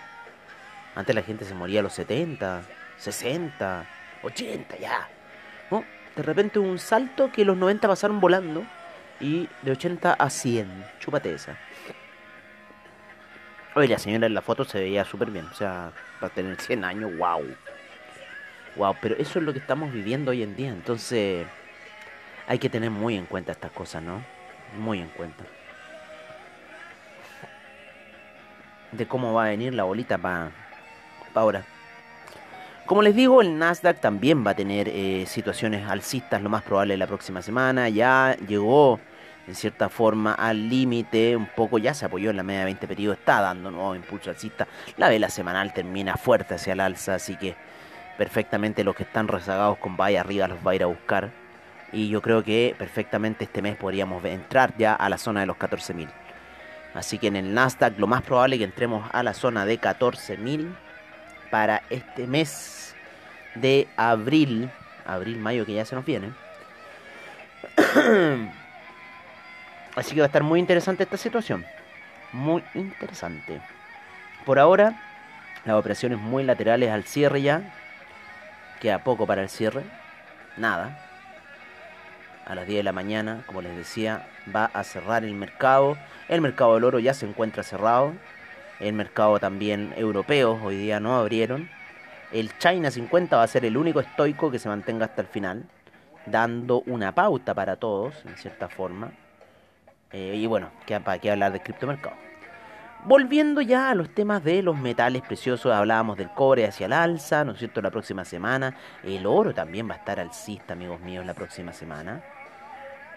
Antes 0.94 1.14
la 1.14 1.22
gente 1.22 1.44
se 1.44 1.54
moría 1.54 1.80
a 1.80 1.82
los 1.82 1.92
70, 1.92 2.62
60, 2.96 3.84
80 4.22 4.78
ya. 4.78 5.08
De 6.16 6.22
repente 6.22 6.58
un 6.58 6.78
salto 6.78 7.30
que 7.30 7.44
los 7.44 7.56
90 7.56 7.86
pasaron 7.86 8.20
volando 8.20 8.64
y 9.20 9.48
de 9.62 9.72
80 9.72 10.14
a 10.14 10.30
100. 10.30 10.84
Chúpate 10.98 11.34
esa. 11.34 11.56
Oye, 13.74 13.86
la 13.88 13.98
señora 13.98 14.26
en 14.26 14.34
la 14.34 14.42
foto 14.42 14.64
se 14.64 14.80
veía 14.80 15.04
súper 15.04 15.30
bien. 15.30 15.46
O 15.46 15.54
sea, 15.54 15.92
para 16.18 16.32
tener 16.32 16.60
100 16.60 16.84
años, 16.84 17.16
wow. 17.16 17.44
Wow, 18.76 18.96
pero 19.00 19.14
eso 19.16 19.38
es 19.38 19.44
lo 19.44 19.52
que 19.52 19.58
estamos 19.58 19.92
viviendo 19.92 20.30
hoy 20.30 20.42
en 20.42 20.56
día. 20.56 20.70
Entonces, 20.70 21.46
hay 22.50 22.58
que 22.58 22.68
tener 22.68 22.90
muy 22.90 23.14
en 23.14 23.26
cuenta 23.26 23.52
estas 23.52 23.70
cosas, 23.70 24.02
¿no? 24.02 24.24
Muy 24.76 24.98
en 24.98 25.06
cuenta. 25.06 25.44
De 28.90 29.06
cómo 29.06 29.32
va 29.32 29.44
a 29.44 29.48
venir 29.50 29.72
la 29.72 29.84
bolita 29.84 30.18
para 30.18 30.50
pa 31.32 31.42
ahora. 31.42 31.64
Como 32.86 33.02
les 33.02 33.14
digo, 33.14 33.40
el 33.40 33.56
Nasdaq 33.56 34.00
también 34.00 34.44
va 34.44 34.50
a 34.50 34.54
tener 34.56 34.88
eh, 34.88 35.26
situaciones 35.28 35.88
alcistas 35.88 36.42
lo 36.42 36.48
más 36.48 36.64
probable 36.64 36.96
la 36.96 37.06
próxima 37.06 37.40
semana. 37.40 37.88
Ya 37.88 38.36
llegó 38.48 38.98
en 39.46 39.54
cierta 39.54 39.88
forma 39.88 40.34
al 40.34 40.68
límite, 40.68 41.36
un 41.36 41.46
poco 41.46 41.78
ya 41.78 41.94
se 41.94 42.06
apoyó 42.06 42.30
en 42.30 42.36
la 42.36 42.42
media 42.42 42.60
de 42.60 42.64
20 42.64 42.88
periodos, 42.88 43.18
está 43.18 43.40
dando 43.40 43.70
nuevo 43.70 43.94
impulso 43.94 44.28
alcista. 44.28 44.66
La 44.96 45.08
vela 45.08 45.30
semanal 45.30 45.72
termina 45.72 46.16
fuerte 46.16 46.54
hacia 46.54 46.72
el 46.72 46.80
alza, 46.80 47.14
así 47.14 47.36
que 47.36 47.54
perfectamente 48.18 48.82
los 48.82 48.96
que 48.96 49.04
están 49.04 49.28
rezagados 49.28 49.78
con 49.78 49.96
buy 49.96 50.16
arriba 50.16 50.48
los 50.48 50.58
va 50.66 50.72
a 50.72 50.74
ir 50.74 50.82
a 50.82 50.86
buscar. 50.86 51.39
Y 51.92 52.08
yo 52.08 52.22
creo 52.22 52.44
que 52.44 52.74
perfectamente 52.78 53.44
este 53.44 53.62
mes 53.62 53.76
podríamos 53.76 54.24
entrar 54.24 54.76
ya 54.76 54.94
a 54.94 55.08
la 55.08 55.18
zona 55.18 55.40
de 55.40 55.46
los 55.46 55.56
14.000. 55.56 56.08
Así 56.94 57.18
que 57.18 57.28
en 57.28 57.36
el 57.36 57.54
Nasdaq 57.54 57.98
lo 57.98 58.06
más 58.06 58.22
probable 58.22 58.56
es 58.56 58.60
que 58.60 58.64
entremos 58.64 59.08
a 59.12 59.22
la 59.22 59.34
zona 59.34 59.64
de 59.64 59.80
14.000 59.80 60.74
para 61.50 61.82
este 61.90 62.26
mes 62.26 62.94
de 63.54 63.88
abril, 63.96 64.70
abril-mayo 65.04 65.66
que 65.66 65.74
ya 65.74 65.84
se 65.84 65.94
nos 65.94 66.04
viene. 66.04 66.32
Así 69.96 70.14
que 70.14 70.20
va 70.20 70.26
a 70.26 70.28
estar 70.28 70.42
muy 70.42 70.60
interesante 70.60 71.02
esta 71.02 71.16
situación. 71.16 71.64
Muy 72.32 72.62
interesante. 72.74 73.60
Por 74.44 74.58
ahora, 74.58 75.00
las 75.64 75.76
operaciones 75.76 76.18
muy 76.18 76.44
laterales 76.44 76.90
al 76.90 77.04
cierre 77.04 77.42
ya. 77.42 77.74
Queda 78.80 79.04
poco 79.04 79.26
para 79.26 79.42
el 79.42 79.48
cierre. 79.48 79.82
Nada. 80.56 81.09
A 82.50 82.56
las 82.56 82.66
10 82.66 82.80
de 82.80 82.82
la 82.82 82.90
mañana, 82.90 83.44
como 83.46 83.62
les 83.62 83.76
decía, 83.76 84.26
va 84.52 84.64
a 84.64 84.82
cerrar 84.82 85.22
el 85.22 85.34
mercado. 85.34 85.96
El 86.28 86.40
mercado 86.40 86.74
del 86.74 86.82
oro 86.82 86.98
ya 86.98 87.14
se 87.14 87.24
encuentra 87.24 87.62
cerrado. 87.62 88.12
El 88.80 88.94
mercado 88.94 89.38
también 89.38 89.94
europeo 89.96 90.58
hoy 90.60 90.76
día 90.76 90.98
no 90.98 91.16
abrieron. 91.16 91.70
El 92.32 92.50
China 92.58 92.90
50 92.90 93.36
va 93.36 93.44
a 93.44 93.46
ser 93.46 93.64
el 93.64 93.76
único 93.76 94.00
estoico 94.00 94.50
que 94.50 94.58
se 94.58 94.68
mantenga 94.68 95.04
hasta 95.04 95.22
el 95.22 95.28
final, 95.28 95.64
dando 96.26 96.80
una 96.86 97.14
pauta 97.14 97.54
para 97.54 97.76
todos, 97.76 98.16
en 98.26 98.36
cierta 98.36 98.68
forma. 98.68 99.12
Eh, 100.10 100.34
y 100.34 100.46
bueno, 100.46 100.70
para 101.04 101.20
qué 101.20 101.30
hablar 101.30 101.52
de 101.52 101.62
criptomercado. 101.62 102.16
Volviendo 103.04 103.60
ya 103.60 103.90
a 103.90 103.94
los 103.94 104.12
temas 104.12 104.42
de 104.42 104.60
los 104.64 104.76
metales 104.76 105.22
preciosos, 105.22 105.72
hablábamos 105.72 106.18
del 106.18 106.30
cobre 106.30 106.66
hacia 106.66 106.86
el 106.86 106.94
alza, 106.94 107.44
¿no 107.44 107.52
es 107.52 107.60
cierto? 107.60 107.80
La 107.80 107.92
próxima 107.92 108.24
semana. 108.24 108.74
El 109.04 109.24
oro 109.24 109.54
también 109.54 109.88
va 109.88 109.94
a 109.94 109.98
estar 109.98 110.18
alcista, 110.18 110.72
amigos 110.72 110.98
míos, 110.98 111.24
la 111.24 111.34
próxima 111.34 111.72
semana. 111.72 112.20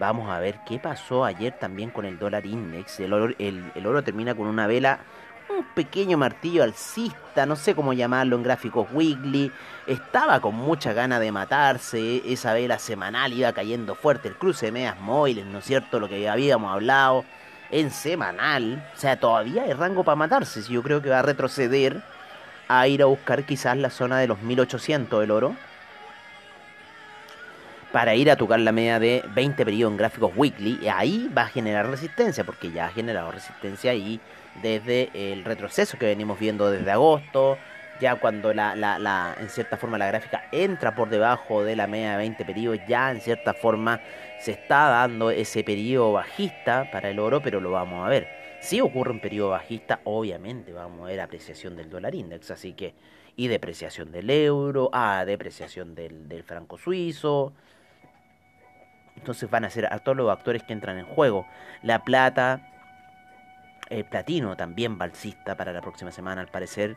Vamos 0.00 0.28
a 0.28 0.40
ver 0.40 0.58
qué 0.66 0.78
pasó 0.78 1.24
ayer 1.24 1.52
también 1.58 1.90
con 1.90 2.04
el 2.04 2.18
dólar 2.18 2.46
index. 2.46 2.98
El 3.00 3.12
oro, 3.12 3.34
el, 3.38 3.86
oro 3.86 4.02
termina 4.02 4.34
con 4.34 4.48
una 4.48 4.66
vela, 4.66 4.98
un 5.48 5.64
pequeño 5.74 6.18
martillo 6.18 6.64
alcista, 6.64 7.46
no 7.46 7.54
sé 7.54 7.76
cómo 7.76 7.92
llamarlo 7.92 8.34
en 8.36 8.42
gráficos 8.42 8.88
weekly. 8.92 9.52
Estaba 9.86 10.40
con 10.40 10.56
mucha 10.56 10.92
gana 10.92 11.20
de 11.20 11.30
matarse. 11.30 12.22
Esa 12.26 12.54
vela 12.54 12.78
semanal 12.80 13.32
iba 13.32 13.52
cayendo 13.52 13.94
fuerte. 13.94 14.28
El 14.28 14.34
cruce 14.34 14.66
de 14.66 14.72
medias 14.72 14.98
móviles, 14.98 15.46
¿no 15.46 15.58
es 15.58 15.64
cierto? 15.64 16.00
Lo 16.00 16.08
que 16.08 16.28
habíamos 16.28 16.72
hablado 16.72 17.24
en 17.70 17.92
semanal. 17.92 18.84
O 18.96 18.98
sea, 18.98 19.20
todavía 19.20 19.62
hay 19.62 19.74
rango 19.74 20.02
para 20.02 20.16
matarse. 20.16 20.62
Yo 20.62 20.82
creo 20.82 21.02
que 21.02 21.10
va 21.10 21.20
a 21.20 21.22
retroceder 21.22 22.02
a 22.66 22.88
ir 22.88 23.02
a 23.02 23.06
buscar 23.06 23.44
quizás 23.44 23.76
la 23.76 23.90
zona 23.90 24.18
de 24.18 24.26
los 24.26 24.40
1800 24.42 25.22
el 25.22 25.30
oro 25.30 25.56
para 27.94 28.16
ir 28.16 28.28
a 28.28 28.34
tocar 28.34 28.58
la 28.58 28.72
media 28.72 28.98
de 28.98 29.22
20 29.36 29.64
periodos 29.64 29.92
en 29.92 29.98
gráficos 29.98 30.32
weekly, 30.34 30.80
y 30.82 30.88
ahí 30.88 31.30
va 31.32 31.42
a 31.42 31.46
generar 31.46 31.88
resistencia, 31.88 32.42
porque 32.42 32.72
ya 32.72 32.86
ha 32.86 32.88
generado 32.88 33.30
resistencia 33.30 33.92
ahí 33.92 34.18
desde 34.60 35.10
el 35.14 35.44
retroceso 35.44 35.96
que 35.96 36.06
venimos 36.06 36.36
viendo 36.40 36.68
desde 36.72 36.90
agosto, 36.90 37.56
ya 38.00 38.16
cuando 38.16 38.52
la, 38.52 38.74
la, 38.74 39.36
en 39.38 39.48
cierta 39.48 39.76
forma 39.76 39.96
la 39.96 40.08
gráfica 40.08 40.48
entra 40.50 40.96
por 40.96 41.08
debajo 41.08 41.62
de 41.62 41.76
la 41.76 41.86
media 41.86 42.10
de 42.10 42.16
20 42.16 42.44
periodos, 42.44 42.80
ya 42.88 43.12
en 43.12 43.20
cierta 43.20 43.54
forma 43.54 44.00
se 44.40 44.50
está 44.50 44.88
dando 44.88 45.30
ese 45.30 45.62
periodo 45.62 46.14
bajista 46.14 46.90
para 46.90 47.10
el 47.10 47.20
oro, 47.20 47.42
pero 47.42 47.60
lo 47.60 47.70
vamos 47.70 48.04
a 48.04 48.08
ver. 48.08 48.26
Si 48.60 48.80
ocurre 48.80 49.12
un 49.12 49.20
periodo 49.20 49.50
bajista, 49.50 50.00
obviamente 50.02 50.72
vamos 50.72 51.02
a 51.02 51.10
ver 51.10 51.20
apreciación 51.20 51.76
del 51.76 51.90
dólar 51.90 52.16
index, 52.16 52.50
así 52.50 52.72
que, 52.72 52.92
y 53.36 53.46
depreciación 53.46 54.10
del 54.10 54.30
euro, 54.30 54.90
ah, 54.92 55.22
depreciación 55.24 55.94
del, 55.94 56.28
del 56.28 56.42
franco 56.42 56.76
suizo, 56.76 57.52
entonces 59.16 59.48
van 59.50 59.64
a 59.64 59.70
ser 59.70 59.92
a 59.92 59.98
todos 59.98 60.16
los 60.16 60.30
actores 60.30 60.62
que 60.62 60.72
entran 60.72 60.98
en 60.98 61.06
juego. 61.06 61.46
La 61.82 62.04
plata, 62.04 62.60
el 63.88 64.04
platino 64.04 64.56
también 64.56 64.98
balsista 64.98 65.56
para 65.56 65.72
la 65.72 65.80
próxima 65.80 66.10
semana, 66.10 66.40
al 66.40 66.48
parecer. 66.48 66.96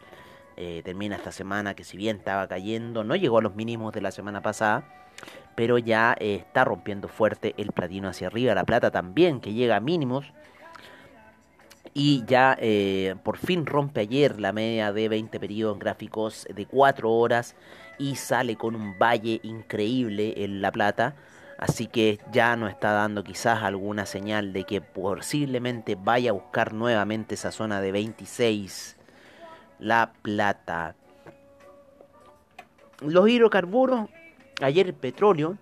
Eh, 0.59 0.81
termina 0.83 1.15
esta 1.15 1.31
semana 1.31 1.75
que 1.75 1.83
si 1.83 1.97
bien 1.97 2.17
estaba 2.17 2.47
cayendo, 2.47 3.03
no 3.03 3.15
llegó 3.15 3.37
a 3.37 3.41
los 3.43 3.55
mínimos 3.55 3.93
de 3.93 4.01
la 4.01 4.09
semana 4.09 4.41
pasada, 4.41 4.83
pero 5.55 5.77
ya 5.77 6.15
eh, 6.19 6.35
está 6.35 6.65
rompiendo 6.65 7.07
fuerte 7.07 7.53
el 7.57 7.71
platino 7.71 8.09
hacia 8.09 8.27
arriba. 8.27 8.55
La 8.55 8.63
plata 8.63 8.89
también 8.89 9.39
que 9.39 9.53
llega 9.53 9.75
a 9.75 9.79
mínimos. 9.79 10.25
Y 11.93 12.23
ya 12.25 12.55
eh, 12.59 13.15
por 13.23 13.37
fin 13.37 13.65
rompe 13.65 14.01
ayer 14.01 14.39
la 14.39 14.51
media 14.51 14.93
de 14.93 15.09
20 15.09 15.39
periodos 15.39 15.79
gráficos 15.79 16.47
de 16.53 16.65
4 16.67 17.11
horas 17.11 17.55
y 17.97 18.15
sale 18.15 18.55
con 18.55 18.75
un 18.75 18.99
valle 18.99 19.39
increíble 19.41 20.43
en 20.43 20.61
La 20.61 20.71
Plata. 20.71 21.15
Así 21.57 21.87
que 21.87 22.19
ya 22.31 22.55
nos 22.55 22.69
está 22.69 22.91
dando 22.91 23.23
quizás 23.23 23.63
alguna 23.63 24.05
señal 24.05 24.53
de 24.53 24.63
que 24.63 24.79
posiblemente 24.79 25.95
vaya 25.95 26.29
a 26.29 26.33
buscar 26.33 26.73
nuevamente 26.73 27.35
esa 27.35 27.51
zona 27.51 27.81
de 27.81 27.91
26. 27.91 28.95
La 29.79 30.13
plata. 30.21 30.95
Los 33.01 33.27
hidrocarburos, 33.29 34.09
ayer 34.61 34.87
el 34.87 34.93
petróleo 34.93 35.57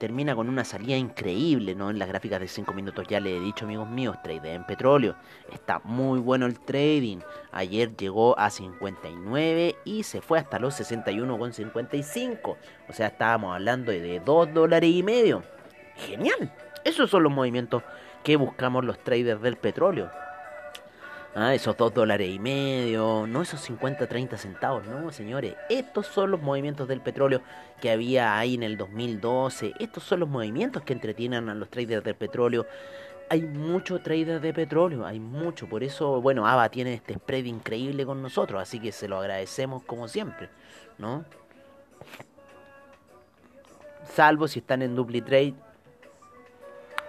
termina 0.00 0.34
con 0.34 0.48
una 0.48 0.64
salida 0.64 0.96
increíble, 0.96 1.74
¿no? 1.74 1.90
En 1.90 1.98
las 1.98 2.08
gráficas 2.08 2.40
de 2.40 2.48
5 2.48 2.72
minutos 2.72 3.06
ya 3.06 3.20
le 3.20 3.36
he 3.36 3.40
dicho, 3.40 3.66
amigos 3.66 3.86
míos, 3.86 4.16
trade 4.24 4.54
en 4.54 4.64
petróleo. 4.64 5.14
Está 5.52 5.78
muy 5.84 6.18
bueno 6.20 6.46
el 6.46 6.58
trading. 6.58 7.18
Ayer 7.52 7.94
llegó 7.94 8.36
a 8.38 8.48
59 8.48 9.76
y 9.84 10.02
se 10.02 10.22
fue 10.22 10.38
hasta 10.38 10.58
los 10.58 10.80
61,55. 10.80 12.56
O 12.88 12.92
sea, 12.94 13.08
estábamos 13.08 13.54
hablando 13.54 13.92
de 13.92 14.20
2 14.20 14.54
dólares 14.54 14.90
y 14.90 15.02
medio. 15.02 15.42
Genial. 15.96 16.50
Esos 16.82 17.10
son 17.10 17.22
los 17.22 17.32
movimientos 17.32 17.82
que 18.24 18.36
buscamos 18.36 18.86
los 18.86 18.98
traders 19.04 19.42
del 19.42 19.58
petróleo. 19.58 20.10
Ah, 21.32 21.54
esos 21.54 21.76
2 21.76 21.94
dólares 21.94 22.28
y 22.28 22.40
medio, 22.40 23.24
no 23.28 23.42
esos 23.42 23.60
50, 23.60 24.08
30 24.08 24.36
centavos, 24.36 24.84
no, 24.86 25.12
señores. 25.12 25.54
Estos 25.68 26.08
son 26.08 26.32
los 26.32 26.42
movimientos 26.42 26.88
del 26.88 27.00
petróleo 27.00 27.40
que 27.80 27.92
había 27.92 28.36
ahí 28.36 28.54
en 28.54 28.64
el 28.64 28.76
2012. 28.76 29.74
Estos 29.78 30.02
son 30.02 30.20
los 30.20 30.28
movimientos 30.28 30.82
que 30.82 30.92
entretienen 30.92 31.48
a 31.48 31.54
los 31.54 31.70
traders 31.70 32.02
del 32.02 32.16
petróleo. 32.16 32.66
Hay 33.28 33.42
muchos 33.42 34.02
traders 34.02 34.42
de 34.42 34.52
petróleo, 34.52 35.06
hay 35.06 35.20
mucho. 35.20 35.68
Por 35.68 35.84
eso, 35.84 36.20
bueno, 36.20 36.48
ABA 36.48 36.68
tiene 36.68 36.94
este 36.94 37.14
spread 37.14 37.44
increíble 37.44 38.04
con 38.04 38.20
nosotros, 38.20 38.60
así 38.60 38.80
que 38.80 38.90
se 38.90 39.06
lo 39.06 39.18
agradecemos 39.18 39.84
como 39.84 40.08
siempre, 40.08 40.50
¿no? 40.98 41.24
Salvo 44.02 44.48
si 44.48 44.58
están 44.58 44.82
en 44.82 44.96
dupli 44.96 45.22
trade, 45.22 45.54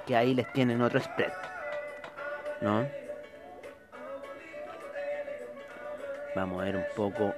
que 0.06 0.16
ahí 0.16 0.36
les 0.36 0.52
tienen 0.54 0.80
otro 0.84 1.00
spread, 1.00 1.34
¿no? 2.62 3.01
Vamos 6.36 6.62
a 6.62 6.65
ver 6.65 6.78
un 6.78 6.86
poco 6.96 7.34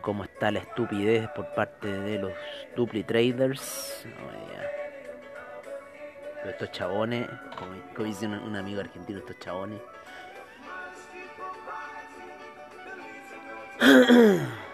cómo 0.00 0.24
está 0.24 0.50
la 0.50 0.60
estupidez 0.60 1.28
por 1.30 1.52
parte 1.52 1.86
de 1.86 2.18
los 2.18 2.32
dupli 2.74 3.02
traders. 3.02 4.06
estos 6.48 6.70
chabones, 6.70 7.28
como, 7.58 7.72
dice 8.04 8.26
un, 8.26 8.54
amigo 8.54 8.80
argentino, 8.80 9.18
estos 9.18 9.38
chabones. 9.40 9.80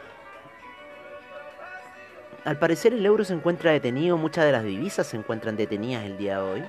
Al 2.45 2.59
parecer 2.59 2.93
el 2.93 3.07
euro 3.07 3.25
se 3.25 3.33
encuentra 3.33 3.73
detenido, 3.73 4.19
muchas 4.19 4.45
de 4.45 4.53
las 4.53 4.65
divisas 4.65 5.07
se 5.07 5.17
encuentran 5.17 5.57
detenidas 5.57 6.05
el 6.05 6.19
día 6.19 6.37
de 6.37 6.43
hoy. 6.43 6.63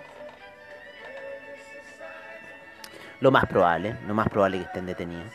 Lo 3.24 3.32
más 3.32 3.46
probable, 3.46 3.96
lo 4.06 4.14
más 4.14 4.28
probable 4.28 4.58
que 4.58 4.66
estén 4.66 4.86
detenidos. 4.86 5.32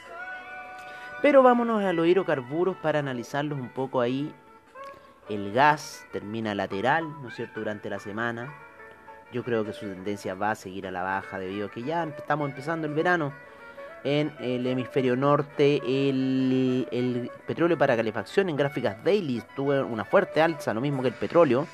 Pero 1.22 1.42
vámonos 1.42 1.82
a 1.82 1.94
los 1.94 2.06
hidrocarburos 2.06 2.76
para 2.76 2.98
analizarlos 2.98 3.58
un 3.58 3.70
poco 3.70 4.02
ahí. 4.02 4.30
El 5.30 5.54
gas 5.54 6.04
termina 6.12 6.54
lateral, 6.54 7.08
¿no 7.22 7.28
es 7.28 7.34
cierto?, 7.34 7.60
durante 7.60 7.88
la 7.88 7.98
semana. 7.98 8.52
Yo 9.32 9.42
creo 9.42 9.64
que 9.64 9.72
su 9.72 9.86
tendencia 9.86 10.34
va 10.34 10.50
a 10.50 10.54
seguir 10.54 10.86
a 10.86 10.90
la 10.90 11.02
baja 11.02 11.38
debido 11.38 11.68
a 11.68 11.70
que 11.70 11.82
ya 11.82 12.04
estamos 12.04 12.50
empezando 12.50 12.86
el 12.86 12.92
verano. 12.92 13.32
En 14.04 14.34
el 14.38 14.66
hemisferio 14.66 15.16
norte, 15.16 15.80
el, 15.86 16.86
el 16.90 17.30
petróleo 17.46 17.78
para 17.78 17.96
calefacción 17.96 18.50
en 18.50 18.56
gráficas 18.56 19.02
daily 19.02 19.42
tuvo 19.56 19.72
una 19.86 20.04
fuerte 20.04 20.42
alza, 20.42 20.74
lo 20.74 20.82
mismo 20.82 21.00
que 21.00 21.08
el 21.08 21.14
petróleo 21.14 21.66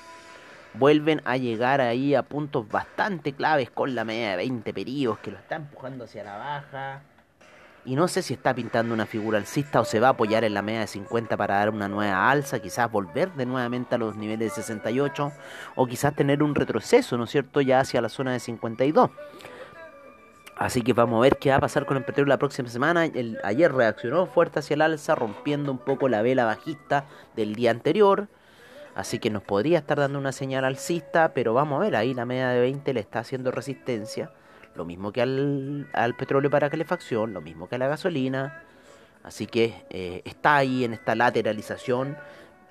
vuelven 0.74 1.22
a 1.24 1.36
llegar 1.36 1.80
ahí 1.80 2.14
a 2.14 2.22
puntos 2.22 2.68
bastante 2.68 3.32
claves 3.32 3.70
con 3.70 3.94
la 3.94 4.04
media 4.04 4.30
de 4.30 4.36
20 4.36 4.74
periodos 4.74 5.18
que 5.20 5.30
lo 5.30 5.38
está 5.38 5.56
empujando 5.56 6.04
hacia 6.04 6.24
la 6.24 6.36
baja. 6.36 7.02
Y 7.86 7.96
no 7.96 8.08
sé 8.08 8.22
si 8.22 8.32
está 8.32 8.54
pintando 8.54 8.94
una 8.94 9.04
figura 9.04 9.36
alcista 9.36 9.80
o 9.80 9.84
se 9.84 10.00
va 10.00 10.08
a 10.08 10.10
apoyar 10.12 10.42
en 10.42 10.54
la 10.54 10.62
media 10.62 10.80
de 10.80 10.86
50 10.86 11.36
para 11.36 11.56
dar 11.56 11.68
una 11.68 11.86
nueva 11.86 12.30
alza, 12.30 12.60
quizás 12.60 12.90
volver 12.90 13.32
de 13.34 13.44
nuevamente 13.44 13.94
a 13.94 13.98
los 13.98 14.16
niveles 14.16 14.50
de 14.50 14.62
68 14.62 15.32
o 15.74 15.86
quizás 15.86 16.14
tener 16.14 16.42
un 16.42 16.54
retroceso, 16.54 17.18
¿no 17.18 17.24
es 17.24 17.30
cierto?, 17.30 17.60
ya 17.60 17.80
hacia 17.80 18.00
la 18.00 18.08
zona 18.08 18.32
de 18.32 18.40
52. 18.40 19.10
Así 20.56 20.82
que 20.82 20.92
vamos 20.94 21.18
a 21.18 21.20
ver 21.20 21.36
qué 21.36 21.50
va 21.50 21.56
a 21.56 21.60
pasar 21.60 21.84
con 21.84 21.96
el 21.96 22.04
petróleo 22.04 22.28
la 22.28 22.38
próxima 22.38 22.68
semana. 22.68 23.06
Ayer 23.42 23.72
reaccionó 23.72 24.26
fuerte 24.26 24.60
hacia 24.60 24.74
el 24.74 24.82
alza, 24.82 25.14
rompiendo 25.14 25.70
un 25.70 25.78
poco 25.78 26.08
la 26.08 26.22
vela 26.22 26.44
bajista 26.44 27.04
del 27.36 27.54
día 27.54 27.70
anterior. 27.70 28.28
Así 28.94 29.18
que 29.18 29.30
nos 29.30 29.42
podría 29.42 29.78
estar 29.78 29.98
dando 29.98 30.18
una 30.18 30.32
señal 30.32 30.64
alcista, 30.64 31.34
pero 31.34 31.52
vamos 31.52 31.80
a 31.80 31.84
ver, 31.84 31.96
ahí 31.96 32.14
la 32.14 32.24
media 32.24 32.50
de 32.50 32.60
20 32.60 32.94
le 32.94 33.00
está 33.00 33.20
haciendo 33.20 33.50
resistencia. 33.50 34.30
Lo 34.76 34.84
mismo 34.84 35.12
que 35.12 35.22
al, 35.22 36.14
petróleo 36.16 36.50
para 36.50 36.70
calefacción, 36.70 37.32
lo 37.32 37.40
mismo 37.40 37.68
que 37.68 37.74
a 37.74 37.78
la 37.78 37.88
gasolina. 37.88 38.62
Así 39.24 39.46
que 39.46 39.84
eh, 39.90 40.22
está 40.24 40.56
ahí 40.56 40.84
en 40.84 40.92
esta 40.92 41.14
lateralización 41.14 42.16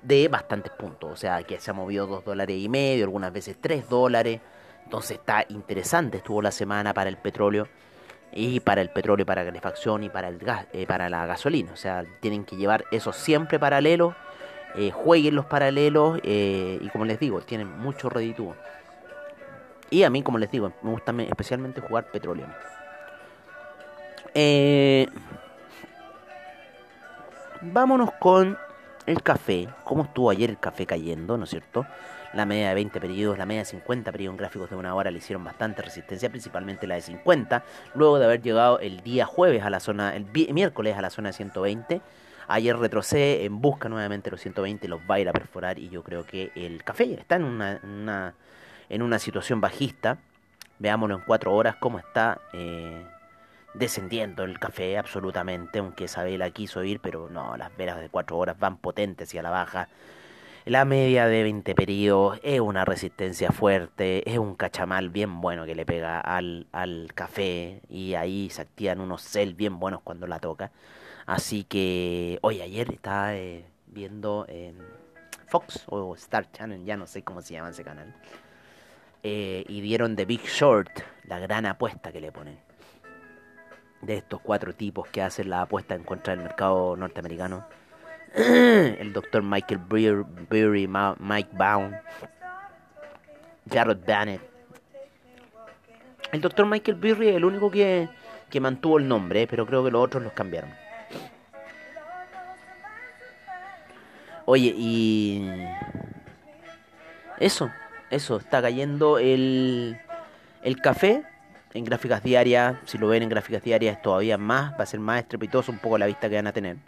de 0.02 0.28
bastantes 0.28 0.72
puntos. 0.72 1.12
O 1.12 1.16
sea, 1.16 1.42
que 1.42 1.60
se 1.60 1.70
ha 1.70 1.74
movido 1.74 2.06
2 2.06 2.24
dólares 2.24 2.56
y 2.58 2.68
medio, 2.68 3.04
algunas 3.04 3.32
veces 3.32 3.56
3 3.60 3.88
dólares. 3.88 4.40
Entonces 4.84 5.18
está 5.18 5.44
interesante, 5.48 6.18
estuvo 6.18 6.40
la 6.40 6.52
semana 6.52 6.94
para 6.94 7.10
el 7.10 7.16
petróleo 7.16 7.68
y 8.32 8.60
para 8.60 8.82
el 8.82 8.90
petróleo 8.90 9.24
para 9.24 9.44
calefacción 9.44 10.04
y 10.04 10.10
para 10.10 10.28
el 10.28 10.38
gas, 10.38 10.66
eh, 10.72 10.86
para 10.86 11.08
la 11.08 11.26
gasolina. 11.26 11.72
O 11.72 11.76
sea, 11.76 12.04
tienen 12.20 12.44
que 12.44 12.56
llevar 12.56 12.84
eso 12.90 13.12
siempre 13.12 13.58
paralelo 13.58 14.14
eh, 14.76 14.90
jueguen 14.90 15.36
los 15.36 15.46
paralelos 15.46 16.20
eh, 16.24 16.78
y 16.80 16.88
como 16.88 17.04
les 17.04 17.20
digo, 17.20 17.40
tienen 17.40 17.78
mucho 17.78 18.08
reditúo. 18.08 18.56
Y 19.90 20.02
a 20.02 20.10
mí, 20.10 20.22
como 20.22 20.38
les 20.38 20.50
digo, 20.50 20.72
me 20.82 20.90
gusta 20.90 21.12
especialmente 21.22 21.80
jugar 21.80 22.10
petróleo. 22.10 22.46
Eh, 24.34 25.06
vámonos 27.60 28.10
con 28.18 28.58
el 29.06 29.22
café. 29.22 29.68
¿Cómo 29.84 30.04
estuvo 30.04 30.30
ayer 30.30 30.50
el 30.50 30.58
café 30.58 30.86
cayendo, 30.86 31.36
no 31.36 31.44
es 31.44 31.50
cierto? 31.50 31.86
La 32.34 32.46
media 32.46 32.68
de 32.68 32.74
20 32.74 33.00
periodos, 33.00 33.38
la 33.38 33.46
media 33.46 33.62
de 33.62 33.66
50 33.66 34.10
periodos 34.10 34.34
en 34.34 34.38
gráficos 34.38 34.70
de 34.70 34.76
una 34.76 34.94
hora 34.94 35.10
le 35.10 35.18
hicieron 35.18 35.44
bastante 35.44 35.82
resistencia, 35.82 36.30
principalmente 36.30 36.86
la 36.86 36.96
de 36.96 37.02
50, 37.02 37.64
luego 37.94 38.18
de 38.18 38.24
haber 38.24 38.42
llegado 38.42 38.80
el 38.80 39.02
día 39.02 39.24
jueves 39.24 39.62
a 39.62 39.70
la 39.70 39.80
zona, 39.80 40.16
el 40.16 40.26
miércoles 40.52 40.96
a 40.96 41.02
la 41.02 41.10
zona 41.10 41.28
de 41.28 41.34
120 41.34 42.00
Ayer 42.48 42.76
retrocede 42.76 43.44
en 43.44 43.60
busca 43.60 43.88
nuevamente 43.88 44.30
los 44.30 44.40
120, 44.40 44.88
los 44.88 45.00
va 45.00 45.16
a 45.16 45.20
ir 45.20 45.28
a 45.28 45.32
perforar 45.32 45.78
y 45.78 45.88
yo 45.88 46.02
creo 46.02 46.26
que 46.26 46.52
el 46.54 46.84
café 46.84 47.14
está 47.14 47.36
en 47.36 47.44
una, 47.44 48.34
en 48.88 49.02
una 49.02 49.18
situación 49.18 49.60
bajista. 49.60 50.18
Veámoslo 50.78 51.14
en 51.16 51.22
cuatro 51.22 51.54
horas 51.54 51.76
cómo 51.76 51.98
está 51.98 52.40
eh, 52.52 53.06
descendiendo 53.74 54.42
el 54.42 54.58
café 54.58 54.98
absolutamente, 54.98 55.78
aunque 55.78 56.04
esa 56.04 56.24
vela 56.24 56.50
quiso 56.50 56.82
ir, 56.82 57.00
pero 57.00 57.28
no, 57.30 57.56
las 57.56 57.74
velas 57.76 58.00
de 58.00 58.08
cuatro 58.10 58.36
horas 58.36 58.58
van 58.58 58.76
potentes 58.76 59.32
y 59.34 59.38
a 59.38 59.42
la 59.42 59.50
baja. 59.50 59.88
La 60.66 60.86
media 60.86 61.26
de 61.26 61.42
20 61.42 61.74
periodos 61.74 62.40
es 62.42 62.58
una 62.58 62.86
resistencia 62.86 63.52
fuerte, 63.52 64.30
es 64.30 64.38
un 64.38 64.54
cachamal 64.54 65.10
bien 65.10 65.42
bueno 65.42 65.66
que 65.66 65.74
le 65.74 65.84
pega 65.84 66.18
al, 66.20 66.68
al 66.72 67.10
café 67.14 67.82
y 67.90 68.14
ahí 68.14 68.48
se 68.48 68.62
activan 68.62 69.00
unos 69.00 69.20
cel 69.20 69.52
bien 69.52 69.78
buenos 69.78 70.00
cuando 70.00 70.26
la 70.26 70.38
toca. 70.38 70.72
Así 71.26 71.64
que, 71.64 72.38
hoy 72.40 72.62
ayer 72.62 72.90
estaba 72.90 73.34
eh, 73.34 73.66
viendo 73.88 74.46
en 74.48 74.78
Fox 75.48 75.84
o 75.86 76.14
Star 76.14 76.50
Channel, 76.50 76.82
ya 76.82 76.96
no 76.96 77.06
sé 77.06 77.22
cómo 77.22 77.42
se 77.42 77.52
llama 77.52 77.68
ese 77.68 77.84
canal, 77.84 78.14
eh, 79.22 79.66
y 79.68 79.82
dieron 79.82 80.16
The 80.16 80.24
Big 80.24 80.46
Short, 80.46 80.90
la 81.24 81.40
gran 81.40 81.66
apuesta 81.66 82.10
que 82.10 82.22
le 82.22 82.32
ponen. 82.32 82.58
De 84.00 84.16
estos 84.16 84.40
cuatro 84.40 84.74
tipos 84.74 85.08
que 85.08 85.20
hacen 85.20 85.50
la 85.50 85.60
apuesta 85.60 85.94
en 85.94 86.04
contra 86.04 86.34
del 86.34 86.42
mercado 86.42 86.96
norteamericano. 86.96 87.66
El 88.98 89.12
doctor 89.12 89.44
Michael 89.44 89.80
Beery, 89.88 90.88
Mike 90.88 91.50
Baum, 91.52 91.92
Jared 93.70 93.98
Bennett. 94.04 94.40
El 96.32 96.40
doctor 96.40 96.66
Michael 96.66 96.96
Beery 96.96 97.28
es 97.28 97.36
el 97.36 97.44
único 97.44 97.70
que, 97.70 98.08
que 98.50 98.58
mantuvo 98.58 98.98
el 98.98 99.06
nombre, 99.06 99.46
pero 99.46 99.64
creo 99.66 99.84
que 99.84 99.92
los 99.92 100.02
otros 100.02 100.24
los 100.24 100.32
cambiaron. 100.32 100.70
Oye, 104.46 104.74
y... 104.76 105.48
Eso, 107.38 107.70
eso, 108.10 108.38
está 108.38 108.60
cayendo 108.60 109.18
el, 109.18 109.96
el 110.62 110.80
café 110.80 111.22
en 111.72 111.84
gráficas 111.84 112.20
diarias. 112.24 112.76
Si 112.84 112.98
lo 112.98 113.06
ven 113.06 113.22
en 113.22 113.28
gráficas 113.28 113.62
diarias 113.62 114.02
todavía 114.02 114.38
más, 114.38 114.72
va 114.72 114.82
a 114.82 114.86
ser 114.86 114.98
más 114.98 115.20
estrepitoso 115.20 115.70
un 115.70 115.78
poco 115.78 115.98
la 115.98 116.06
vista 116.06 116.28
que 116.28 116.34
van 116.34 116.48
a 116.48 116.52
tener. 116.52 116.78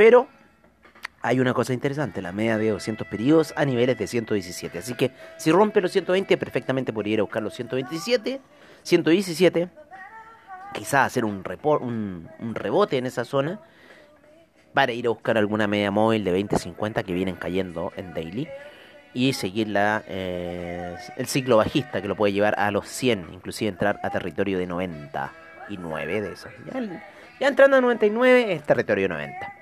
Pero 0.00 0.28
hay 1.20 1.40
una 1.40 1.52
cosa 1.52 1.74
interesante, 1.74 2.22
la 2.22 2.32
media 2.32 2.56
de 2.56 2.70
200 2.70 3.06
periodos 3.06 3.52
a 3.54 3.66
niveles 3.66 3.98
de 3.98 4.06
117. 4.06 4.78
Así 4.78 4.94
que 4.94 5.10
si 5.36 5.52
rompe 5.52 5.82
los 5.82 5.92
120, 5.92 6.38
perfectamente 6.38 6.90
podría 6.90 7.12
ir 7.12 7.20
a 7.20 7.24
buscar 7.24 7.42
los 7.42 7.52
127, 7.52 8.40
117. 8.82 9.68
Quizás 10.72 11.06
hacer 11.06 11.26
un, 11.26 11.44
un, 11.82 12.30
un 12.38 12.54
rebote 12.54 12.96
en 12.96 13.04
esa 13.04 13.26
zona 13.26 13.60
para 14.72 14.92
ir 14.92 15.04
a 15.04 15.10
buscar 15.10 15.36
alguna 15.36 15.66
media 15.66 15.90
móvil 15.90 16.24
de 16.24 16.34
20-50 16.34 17.04
que 17.04 17.12
vienen 17.12 17.36
cayendo 17.36 17.92
en 17.98 18.14
daily 18.14 18.48
y 19.12 19.34
seguir 19.34 19.68
la, 19.68 20.02
eh, 20.08 20.96
el 21.18 21.26
ciclo 21.26 21.58
bajista 21.58 22.00
que 22.00 22.08
lo 22.08 22.16
puede 22.16 22.32
llevar 22.32 22.58
a 22.58 22.70
los 22.70 22.88
100, 22.88 23.34
inclusive 23.34 23.68
entrar 23.68 24.00
a 24.02 24.08
territorio 24.08 24.56
de 24.56 24.66
99 24.66 26.22
de 26.22 26.32
esos. 26.32 26.50
Ya, 27.38 27.46
entrando 27.46 27.76
a 27.76 27.82
99 27.82 28.54
es 28.54 28.62
territorio 28.62 29.06
90. 29.06 29.59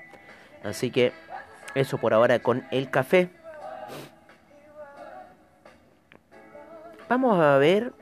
Así 0.63 0.91
que 0.91 1.13
eso 1.75 1.97
por 1.97 2.13
ahora 2.13 2.39
con 2.39 2.65
el 2.71 2.89
café. 2.89 3.29
Vamos 7.07 7.39
a 7.39 7.57
ver 7.57 7.93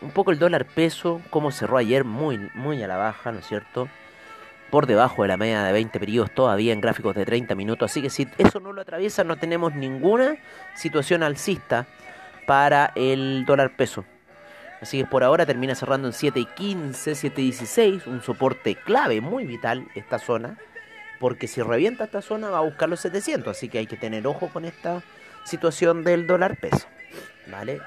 un 0.00 0.10
poco 0.10 0.30
el 0.30 0.38
dólar 0.38 0.64
peso, 0.66 1.20
cómo 1.30 1.50
cerró 1.50 1.76
ayer 1.76 2.04
muy, 2.04 2.38
muy 2.54 2.82
a 2.82 2.88
la 2.88 2.96
baja, 2.96 3.32
¿no 3.32 3.38
es 3.38 3.46
cierto? 3.46 3.88
por 4.70 4.86
debajo 4.86 5.22
de 5.22 5.28
la 5.28 5.36
media 5.36 5.62
de 5.62 5.72
20 5.72 5.98
periodos 5.98 6.30
todavía 6.32 6.72
en 6.72 6.80
gráficos 6.80 7.14
de 7.14 7.24
30 7.24 7.54
minutos. 7.54 7.90
Así 7.90 8.02
que 8.02 8.10
si 8.10 8.28
eso 8.38 8.60
no 8.60 8.72
lo 8.72 8.82
atraviesa, 8.82 9.24
no 9.24 9.36
tenemos 9.36 9.74
ninguna 9.74 10.36
situación 10.74 11.22
alcista 11.22 11.86
para 12.46 12.92
el 12.94 13.44
dólar 13.46 13.76
peso. 13.76 14.04
Así 14.80 14.98
que 14.98 15.06
por 15.06 15.24
ahora 15.24 15.44
termina 15.44 15.74
cerrando 15.74 16.08
en 16.08 16.14
7.15, 16.14 17.32
7.16, 17.32 18.06
un 18.06 18.22
soporte 18.22 18.76
clave, 18.76 19.20
muy 19.20 19.44
vital 19.44 19.88
esta 19.94 20.18
zona, 20.18 20.56
porque 21.18 21.48
si 21.48 21.62
revienta 21.62 22.04
esta 22.04 22.22
zona 22.22 22.50
va 22.50 22.58
a 22.58 22.62
buscar 22.62 22.88
los 22.88 23.00
700, 23.00 23.56
así 23.56 23.68
que 23.68 23.78
hay 23.78 23.86
que 23.86 23.96
tener 23.96 24.26
ojo 24.26 24.48
con 24.48 24.64
esta 24.64 25.02
situación 25.44 26.04
del 26.04 26.26
dólar 26.26 26.56
peso. 26.56 26.86
¿Vale? 27.50 27.80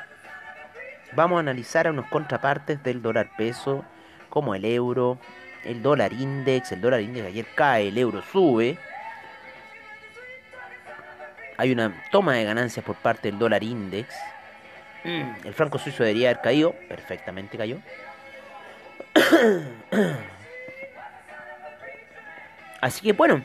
Vamos 1.14 1.38
a 1.38 1.40
analizar 1.42 1.88
a 1.88 1.92
unos 1.92 2.08
contrapartes 2.08 2.84
del 2.84 3.02
dólar 3.02 3.32
peso, 3.38 3.86
como 4.30 4.56
el 4.56 4.66
euro, 4.66 5.18
el 5.64 5.82
dólar 5.82 6.14
index, 6.14 6.72
el 6.72 6.82
dólar 6.82 7.02
index 7.02 7.28
ayer 7.28 7.46
cae, 7.56 7.90
el 7.90 7.98
euro 7.98 8.22
sube. 8.32 8.78
Hay 11.58 11.72
una 11.72 12.04
toma 12.12 12.34
de 12.34 12.44
ganancias 12.44 12.84
por 12.84 12.96
parte 12.96 13.30
del 13.30 13.40
dólar 13.40 13.64
index. 13.64 14.14
Mm. 15.04 15.46
El 15.46 15.54
franco 15.54 15.78
suizo 15.80 16.04
debería 16.04 16.30
haber 16.30 16.42
caído, 16.42 16.74
perfectamente 16.88 17.58
cayó. 17.58 17.78
Así 22.82 23.02
que 23.02 23.14
bueno, 23.14 23.44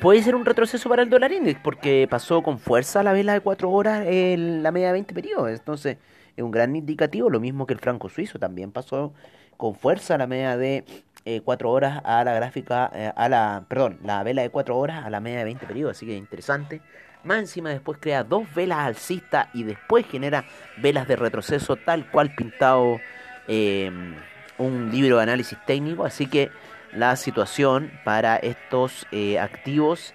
puede 0.00 0.22
ser 0.22 0.34
un 0.34 0.44
retroceso 0.44 0.88
para 0.88 1.02
el 1.02 1.10
dólar 1.10 1.32
index 1.32 1.60
porque 1.62 2.06
pasó 2.10 2.42
con 2.42 2.58
fuerza 2.58 3.02
la 3.02 3.12
vela 3.12 3.32
de 3.32 3.40
4 3.40 3.70
horas 3.70 4.04
en 4.06 4.62
la 4.62 4.70
media 4.70 4.88
de 4.88 4.94
20 4.94 5.14
periodos. 5.14 5.50
Entonces 5.50 5.98
es 6.36 6.44
un 6.44 6.50
gran 6.50 6.76
indicativo, 6.76 7.30
lo 7.30 7.40
mismo 7.40 7.66
que 7.66 7.74
el 7.74 7.80
franco 7.80 8.08
suizo 8.08 8.38
también 8.38 8.72
pasó 8.72 9.14
con 9.56 9.74
fuerza 9.74 10.18
la 10.18 10.26
media 10.26 10.56
de 10.56 10.84
eh, 11.24 11.40
4 11.42 11.70
horas 11.70 12.02
a 12.04 12.22
la 12.24 12.34
gráfica, 12.34 12.90
eh, 12.94 13.12
a 13.14 13.28
la, 13.28 13.64
perdón, 13.68 13.98
la 14.02 14.22
vela 14.22 14.42
de 14.42 14.50
4 14.50 14.76
horas 14.76 15.06
a 15.06 15.10
la 15.10 15.20
media 15.20 15.38
de 15.38 15.44
20 15.44 15.66
periodos, 15.66 15.96
así 15.96 16.06
que 16.06 16.16
interesante. 16.16 16.82
Más 17.24 17.38
encima 17.38 17.70
después 17.70 17.98
crea 18.00 18.22
dos 18.22 18.52
velas 18.54 18.80
alcistas 18.80 19.48
y 19.54 19.62
después 19.62 20.06
genera 20.06 20.44
velas 20.76 21.08
de 21.08 21.16
retroceso 21.16 21.76
tal 21.76 22.10
cual 22.10 22.34
pintado 22.34 23.00
em, 23.48 24.14
un 24.58 24.90
libro 24.90 25.16
de 25.16 25.22
análisis 25.22 25.58
técnico, 25.66 26.04
así 26.04 26.26
que 26.26 26.50
la 26.92 27.16
situación 27.16 27.90
para 28.04 28.36
estos 28.36 29.06
eh, 29.10 29.38
activos 29.38 30.14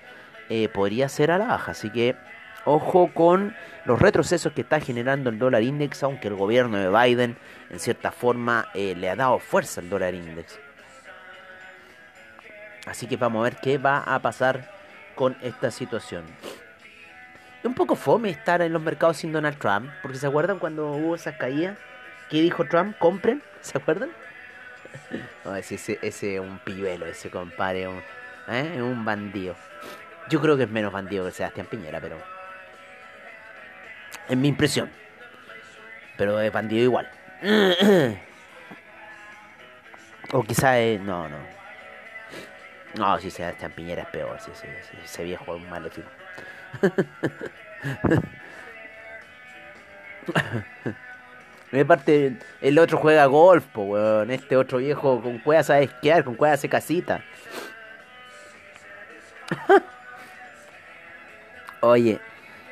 eh, 0.49 0.69
podría 0.69 1.09
ser 1.09 1.31
a 1.31 1.39
la 1.39 1.47
baja, 1.47 1.71
así 1.71 1.89
que 1.89 2.15
ojo 2.65 3.11
con 3.13 3.55
los 3.85 3.99
retrocesos 3.99 4.53
que 4.53 4.61
está 4.61 4.79
generando 4.79 5.31
el 5.31 5.39
dólar 5.39 5.63
index, 5.63 6.03
aunque 6.03 6.27
el 6.27 6.35
gobierno 6.35 6.77
de 6.77 6.89
Biden 6.89 7.37
en 7.71 7.79
cierta 7.79 8.11
forma 8.11 8.67
le 8.75 9.09
ha 9.09 9.15
dado 9.15 9.39
fuerza 9.39 9.81
al 9.81 9.89
dólar 9.89 10.13
index. 10.13 10.59
Así 12.85 13.07
que 13.07 13.17
vamos 13.17 13.39
a 13.41 13.43
ver 13.43 13.57
qué 13.61 13.77
va 13.77 13.99
a 13.99 14.19
pasar 14.19 14.71
con 15.15 15.35
esta 15.41 15.71
situación. 15.71 16.23
Es 17.59 17.65
un 17.65 17.73
poco 17.73 17.95
fome 17.95 18.29
estar 18.29 18.61
en 18.61 18.71
los 18.73 18.81
mercados 18.81 19.17
sin 19.17 19.31
Donald 19.31 19.57
Trump, 19.57 19.91
porque 20.01 20.17
se 20.17 20.27
acuerdan 20.27 20.59
cuando 20.59 20.91
hubo 20.91 21.15
esas 21.15 21.35
caídas 21.35 21.77
¿Qué 22.29 22.41
dijo 22.41 22.65
Trump, 22.65 22.95
compren, 22.97 23.41
¿se 23.61 23.77
acuerdan? 23.77 24.11
No, 25.43 25.55
ese, 25.55 25.99
es 26.01 26.23
un 26.39 26.59
pibelo, 26.59 27.05
ese 27.05 27.31
compadre, 27.31 27.87
un, 27.87 28.01
¿eh? 28.47 28.81
un 28.81 29.03
bandido. 29.03 29.55
Yo 30.29 30.39
creo 30.41 30.57
que 30.57 30.63
es 30.63 30.69
menos 30.69 30.91
bandido 30.93 31.25
que 31.25 31.31
Sebastián 31.31 31.65
Piñera, 31.65 31.99
pero... 31.99 32.17
Es 34.27 34.37
mi 34.37 34.47
impresión. 34.47 34.91
Pero 36.17 36.39
es 36.39 36.51
bandido 36.51 36.83
igual. 36.83 37.09
o 40.31 40.43
quizá 40.43 40.77
es... 40.79 41.01
No, 41.01 41.27
no. 41.27 41.37
No, 42.95 43.19
si 43.19 43.31
Sebastián 43.31 43.71
Piñera 43.71 44.03
es 44.03 44.09
peor, 44.09 44.39
sí, 44.39 44.51
sí, 44.53 44.67
ese 45.03 45.23
viejo 45.23 45.55
es 45.55 45.63
un 45.63 45.69
maléfico. 45.69 46.09
Me 51.71 51.85
parte, 51.85 52.35
el 52.61 52.79
otro 52.79 52.97
juega 52.97 53.27
golf, 53.27 53.63
po, 53.65 53.83
weón. 53.83 54.31
Este 54.31 54.55
otro 54.55 54.79
viejo 54.79 55.21
con 55.21 55.37
cueva 55.39 55.61
sabe 55.63 55.83
esquiar, 55.83 56.23
con 56.23 56.33
cueva 56.35 56.55
hace 56.55 56.67
casita. 56.67 57.23
Oye, 61.81 62.19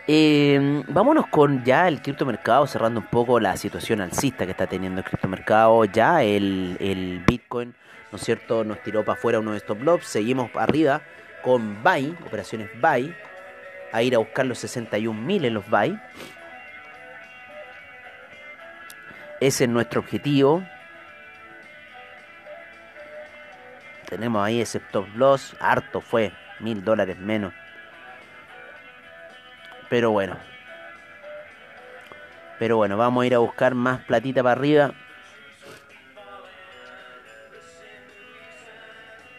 eh, 0.07 0.83
vámonos 0.88 1.27
con 1.27 1.63
ya 1.63 1.88
el 1.88 2.01
criptomercado, 2.01 2.65
cerrando 2.65 3.01
un 3.01 3.07
poco 3.07 3.39
la 3.39 3.55
situación 3.55 4.01
alcista 4.01 4.45
que 4.45 4.51
está 4.51 4.65
teniendo 4.67 5.01
el 5.01 5.05
criptomercado. 5.05 5.86
Ya 5.86 6.23
el, 6.23 6.77
el 6.79 7.23
Bitcoin 7.25 7.75
¿no 8.12 8.17
es 8.17 8.23
cierto? 8.23 8.63
Nos 8.63 8.81
tiró 8.81 9.03
para 9.03 9.17
afuera 9.17 9.39
uno 9.39 9.51
de 9.51 9.57
estos 9.57 9.77
blobs, 9.77 10.05
seguimos 10.05 10.49
arriba 10.55 11.01
con 11.43 11.81
buy, 11.83 12.15
operaciones 12.25 12.69
buy, 12.81 13.13
a 13.91 14.02
ir 14.04 14.15
a 14.15 14.19
buscar 14.19 14.45
los 14.45 14.63
61.000 14.63 15.45
en 15.45 15.54
los 15.54 15.69
buy. 15.69 16.00
Ese 19.39 19.65
es 19.65 19.69
nuestro 19.69 20.02
objetivo. 20.02 20.63
Tenemos 24.10 24.43
ahí 24.43 24.62
ese 24.62 24.78
stop 24.80 25.08
loss, 25.15 25.56
harto 25.60 26.02
fue, 26.02 26.32
mil 26.60 26.84
dólares 26.84 27.17
menos. 27.19 27.54
Pero 29.89 30.12
bueno. 30.12 30.38
Pero 32.58 32.78
bueno, 32.78 32.97
vamos 32.97 33.23
a 33.23 33.28
ir 33.28 33.36
a 33.36 33.39
buscar 33.39 33.76
más 33.76 34.02
platita 34.06 34.41
para 34.41 34.54
arriba. 34.54 34.93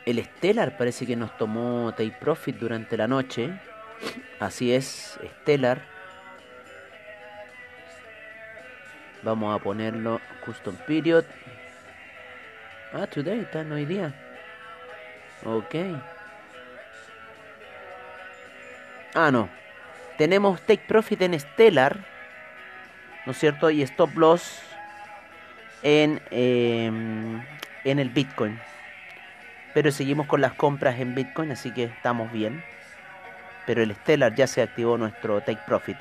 El 0.06 0.24
Stellar 0.24 0.76
parece 0.76 1.06
que 1.06 1.16
nos 1.16 1.36
tomó 1.36 1.92
take 1.92 2.16
profit 2.20 2.56
durante 2.56 2.96
la 2.96 3.08
noche. 3.08 3.58
Así 4.40 4.72
es, 4.72 5.18
Stellar. 5.42 5.82
Vamos 9.22 9.54
a 9.54 9.62
ponerlo 9.62 10.20
custom 10.44 10.76
period. 10.86 11.24
Ah, 12.92 13.06
today, 13.06 13.40
está 13.40 13.64
no 13.64 13.74
hoy 13.74 13.84
día. 13.84 14.14
Ok. 15.44 15.74
Ah, 19.14 19.30
no. 19.30 19.48
Tenemos 20.16 20.60
take 20.62 20.84
profit 20.86 21.22
en 21.22 21.38
Stellar. 21.38 21.98
¿No 23.26 23.32
es 23.32 23.38
cierto? 23.38 23.70
Y 23.70 23.82
stop 23.82 24.16
loss 24.16 24.62
en, 25.82 26.20
em, 26.30 27.42
en 27.84 27.98
el 27.98 28.08
Bitcoin. 28.10 28.58
Pero 29.74 29.90
seguimos 29.92 30.26
con 30.26 30.40
las 30.40 30.54
compras 30.54 30.98
en 30.98 31.14
Bitcoin, 31.14 31.52
así 31.52 31.72
que 31.72 31.84
estamos 31.84 32.32
bien. 32.32 32.64
Pero 33.68 33.82
el 33.82 33.94
Stellar 33.94 34.34
ya 34.34 34.46
se 34.46 34.62
activó 34.62 34.96
nuestro 34.96 35.42
take 35.42 35.60
profit. 35.66 35.98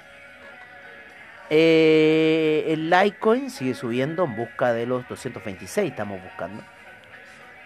Eh, 1.50 2.64
el 2.70 2.90
Litecoin 2.90 3.52
sigue 3.52 3.74
subiendo 3.74 4.24
en 4.24 4.38
busca 4.38 4.72
de 4.72 4.86
los 4.86 5.06
226, 5.10 5.92
estamos 5.92 6.24
buscando. 6.24 6.64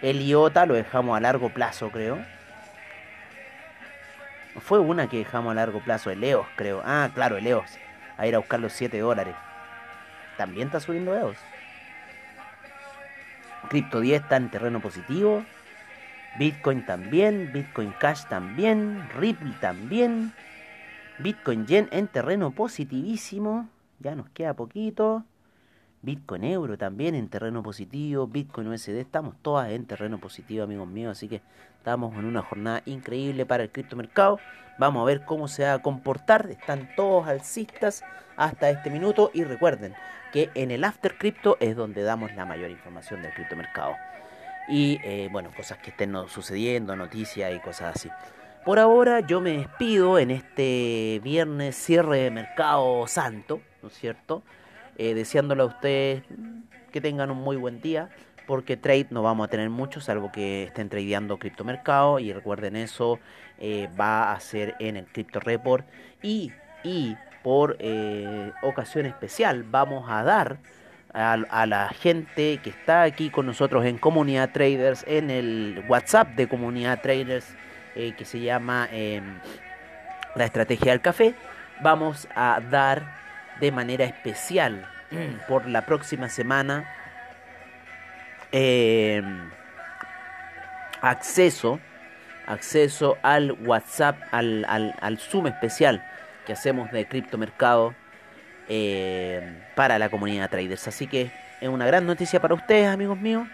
El 0.00 0.20
IOTA 0.20 0.66
lo 0.66 0.74
dejamos 0.74 1.16
a 1.16 1.20
largo 1.20 1.50
plazo, 1.50 1.90
creo. 1.90 2.18
Fue 4.58 4.80
una 4.80 5.08
que 5.08 5.18
dejamos 5.18 5.52
a 5.52 5.54
largo 5.54 5.78
plazo, 5.78 6.10
el 6.10 6.24
EOS, 6.24 6.48
creo. 6.56 6.82
Ah, 6.84 7.08
claro, 7.14 7.36
el 7.36 7.46
EOS. 7.46 7.78
A 8.18 8.26
ir 8.26 8.34
a 8.34 8.38
buscar 8.38 8.58
los 8.58 8.72
7 8.72 8.98
dólares. 8.98 9.36
También 10.36 10.66
está 10.66 10.80
subiendo 10.80 11.16
EOS. 11.16 11.38
Crypto 13.68 14.00
10 14.00 14.20
está 14.20 14.36
en 14.36 14.50
terreno 14.50 14.80
positivo. 14.80 15.44
Bitcoin 16.38 16.86
también. 16.86 17.50
Bitcoin 17.52 17.92
Cash 18.00 18.24
también. 18.28 19.08
Ripple 19.16 19.54
también. 19.60 20.32
Bitcoin 21.18 21.66
Yen 21.66 21.88
en 21.92 22.08
terreno 22.08 22.50
positivísimo. 22.50 23.68
Ya 24.00 24.14
nos 24.14 24.28
queda 24.30 24.54
poquito. 24.54 25.24
Bitcoin 26.04 26.42
Euro 26.42 26.76
también 26.76 27.14
en 27.14 27.28
terreno 27.28 27.62
positivo, 27.62 28.26
Bitcoin 28.26 28.66
USD, 28.66 28.96
estamos 28.98 29.36
todas 29.40 29.70
en 29.70 29.86
terreno 29.86 30.18
positivo, 30.18 30.64
amigos 30.64 30.88
míos, 30.88 31.12
así 31.16 31.28
que 31.28 31.42
estamos 31.78 32.12
en 32.16 32.24
una 32.24 32.42
jornada 32.42 32.82
increíble 32.86 33.46
para 33.46 33.62
el 33.62 33.70
criptomercado. 33.70 34.40
Vamos 34.78 35.02
a 35.02 35.04
ver 35.04 35.24
cómo 35.24 35.46
se 35.46 35.62
va 35.62 35.74
a 35.74 35.78
comportar, 35.80 36.50
están 36.50 36.88
todos 36.96 37.28
alcistas 37.28 38.02
hasta 38.36 38.68
este 38.70 38.90
minuto 38.90 39.30
y 39.32 39.44
recuerden 39.44 39.94
que 40.32 40.50
en 40.54 40.72
el 40.72 40.82
After 40.82 41.16
Crypto 41.16 41.56
es 41.60 41.76
donde 41.76 42.02
damos 42.02 42.34
la 42.34 42.46
mayor 42.46 42.70
información 42.70 43.22
del 43.22 43.32
criptomercado. 43.34 43.94
Y 44.68 45.00
eh, 45.02 45.28
bueno, 45.30 45.50
cosas 45.56 45.78
que 45.78 45.90
estén 45.90 46.14
sucediendo, 46.28 46.94
noticias 46.96 47.52
y 47.54 47.58
cosas 47.60 47.96
así. 47.96 48.08
Por 48.64 48.78
ahora 48.78 49.20
yo 49.20 49.40
me 49.40 49.58
despido 49.58 50.18
en 50.18 50.30
este 50.30 51.20
viernes 51.24 51.74
cierre 51.74 52.20
de 52.20 52.30
mercado 52.30 53.06
santo, 53.08 53.60
¿no 53.82 53.88
es 53.88 53.94
cierto? 53.94 54.42
Eh, 54.98 55.14
deseándole 55.14 55.62
a 55.62 55.66
ustedes 55.66 56.22
que 56.92 57.00
tengan 57.00 57.30
un 57.32 57.38
muy 57.38 57.56
buen 57.56 57.80
día, 57.80 58.10
porque 58.46 58.76
trade 58.76 59.08
no 59.10 59.22
vamos 59.22 59.46
a 59.46 59.50
tener 59.50 59.68
mucho, 59.68 60.00
salvo 60.00 60.30
que 60.30 60.64
estén 60.64 60.88
tradeando 60.88 61.38
criptomercado, 61.38 62.20
y 62.20 62.32
recuerden 62.32 62.76
eso, 62.76 63.18
eh, 63.58 63.88
va 64.00 64.32
a 64.32 64.38
ser 64.38 64.76
en 64.78 64.96
el 64.96 65.06
Crypto 65.06 65.40
Report, 65.40 65.84
y, 66.22 66.52
y 66.84 67.16
por 67.42 67.78
ocasión 68.62 69.06
especial 69.06 69.64
vamos 69.64 70.08
a 70.08 70.22
dar 70.22 70.58
a, 71.12 71.66
la 71.66 71.88
gente 71.88 72.58
que 72.62 72.70
está 72.70 73.02
aquí 73.02 73.30
con 73.30 73.46
nosotros 73.46 73.84
en 73.84 73.98
Comunidad 73.98 74.50
Traders, 74.52 75.04
en 75.06 75.30
el 75.30 75.84
WhatsApp 75.88 76.28
de 76.30 76.48
Comunidad 76.48 77.00
Traders, 77.02 77.46
que 77.94 78.24
se 78.24 78.40
llama 78.40 78.88
em, 78.90 79.38
La 80.34 80.44
Estrategia 80.44 80.92
del 80.92 81.00
Café, 81.00 81.34
vamos 81.82 82.28
a 82.34 82.60
dar 82.70 83.02
de 83.60 83.70
manera 83.70 84.04
especial 84.04 84.88
por 85.48 85.66
la 85.66 85.84
próxima 85.84 86.28
semana 86.28 86.88
em, 88.50 89.50
acceso 91.00 91.80
acceso 92.46 93.16
al 93.22 93.52
WhatsApp 93.52 94.16
al, 94.32 94.64
al, 94.66 95.18
Zoom 95.18 95.46
especial 95.46 96.04
que 96.44 96.52
hacemos 96.52 96.90
de 96.90 97.06
criptomercado 97.06 97.94
eh, 98.74 99.52
para 99.74 99.98
la 99.98 100.08
comunidad 100.08 100.48
traders 100.48 100.88
así 100.88 101.06
que 101.06 101.30
es 101.60 101.68
una 101.68 101.86
gran 101.86 102.06
noticia 102.06 102.40
para 102.40 102.54
ustedes 102.54 102.88
amigos 102.88 103.18
míos 103.18 103.46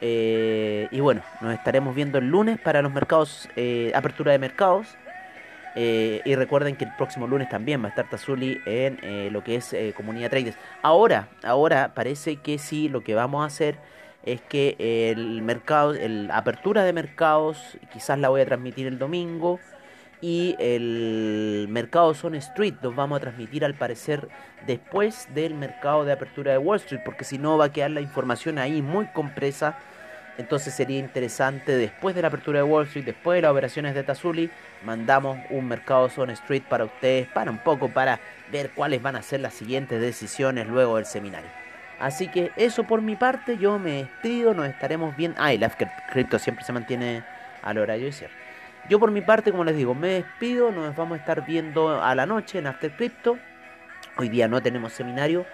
eh, 0.00 0.86
y 0.92 1.00
bueno 1.00 1.22
nos 1.40 1.54
estaremos 1.54 1.94
viendo 1.96 2.18
el 2.18 2.28
lunes 2.28 2.60
para 2.60 2.80
los 2.80 2.92
mercados 2.92 3.48
eh, 3.56 3.90
apertura 3.94 4.30
de 4.30 4.38
mercados 4.38 4.96
eh, 5.74 6.20
y 6.24 6.34
recuerden 6.34 6.76
que 6.76 6.84
el 6.84 6.94
próximo 6.96 7.26
lunes 7.26 7.48
también 7.48 7.82
va 7.82 7.86
a 7.86 7.88
estar 7.88 8.08
Tazuli 8.08 8.60
en 8.66 8.98
eh, 9.02 9.30
lo 9.32 9.42
que 9.42 9.56
es 9.56 9.72
eh, 9.72 9.92
Comunidad 9.96 10.30
Traders. 10.30 10.56
Ahora, 10.82 11.28
ahora 11.42 11.92
parece 11.94 12.36
que 12.36 12.58
sí, 12.58 12.88
lo 12.88 13.02
que 13.02 13.14
vamos 13.14 13.42
a 13.42 13.46
hacer 13.46 13.76
es 14.24 14.40
que 14.40 14.76
el 14.78 15.42
mercado, 15.42 15.94
la 15.94 16.36
apertura 16.36 16.84
de 16.84 16.92
mercados, 16.92 17.78
quizás 17.92 18.18
la 18.18 18.28
voy 18.28 18.42
a 18.42 18.46
transmitir 18.46 18.86
el 18.86 18.98
domingo. 18.98 19.58
Y 20.22 20.56
el 20.58 21.66
mercado 21.68 22.14
Zone 22.14 22.38
Street 22.38 22.76
los 22.80 22.96
vamos 22.96 23.18
a 23.18 23.20
transmitir 23.20 23.64
al 23.64 23.74
parecer 23.74 24.28
después 24.66 25.28
del 25.34 25.54
mercado 25.54 26.04
de 26.04 26.12
apertura 26.12 26.52
de 26.52 26.58
Wall 26.58 26.78
Street, 26.78 27.02
porque 27.04 27.24
si 27.24 27.36
no 27.36 27.58
va 27.58 27.66
a 27.66 27.72
quedar 27.72 27.90
la 27.90 28.00
información 28.00 28.58
ahí 28.58 28.80
muy 28.80 29.06
compresa 29.08 29.76
entonces 30.38 30.72
sería 30.74 30.98
interesante 30.98 31.76
después 31.76 32.14
de 32.14 32.22
la 32.22 32.28
apertura 32.28 32.60
de 32.60 32.62
Wall 32.62 32.86
Street, 32.86 33.04
después 33.04 33.36
de 33.36 33.42
las 33.42 33.50
operaciones 33.50 33.94
de 33.94 34.02
Tazuli, 34.02 34.50
mandamos 34.84 35.38
un 35.50 35.68
mercado 35.68 36.08
Zone 36.08 36.32
Street 36.32 36.62
para 36.68 36.84
ustedes, 36.84 37.28
para 37.28 37.50
un 37.50 37.58
poco, 37.58 37.88
para 37.88 38.18
ver 38.50 38.70
cuáles 38.70 39.02
van 39.02 39.16
a 39.16 39.22
ser 39.22 39.40
las 39.40 39.54
siguientes 39.54 40.00
decisiones 40.00 40.66
luego 40.66 40.96
del 40.96 41.06
seminario. 41.06 41.50
Así 42.00 42.28
que 42.28 42.50
eso 42.56 42.84
por 42.84 43.02
mi 43.02 43.14
parte, 43.14 43.58
yo 43.58 43.78
me 43.78 44.04
despido, 44.04 44.54
nos 44.54 44.66
estaremos 44.66 45.16
viendo. 45.16 45.38
Ah, 45.40 45.52
el 45.52 45.62
After 45.62 45.88
Crypto 46.10 46.38
siempre 46.38 46.64
se 46.64 46.72
mantiene 46.72 47.22
al 47.62 47.78
horario 47.78 48.06
de 48.06 48.12
cierre. 48.12 48.41
Yo 48.88 48.98
por 48.98 49.10
mi 49.10 49.20
parte, 49.20 49.52
como 49.52 49.64
les 49.64 49.76
digo, 49.76 49.94
me 49.94 50.08
despido, 50.08 50.72
nos 50.72 50.94
vamos 50.96 51.16
a 51.16 51.20
estar 51.20 51.46
viendo 51.46 52.02
a 52.02 52.14
la 52.14 52.26
noche 52.26 52.58
en 52.58 52.66
After 52.66 52.90
Crypto. 52.96 53.38
Hoy 54.16 54.28
día 54.28 54.48
no 54.48 54.60
tenemos 54.60 54.92
seminario. 54.92 55.46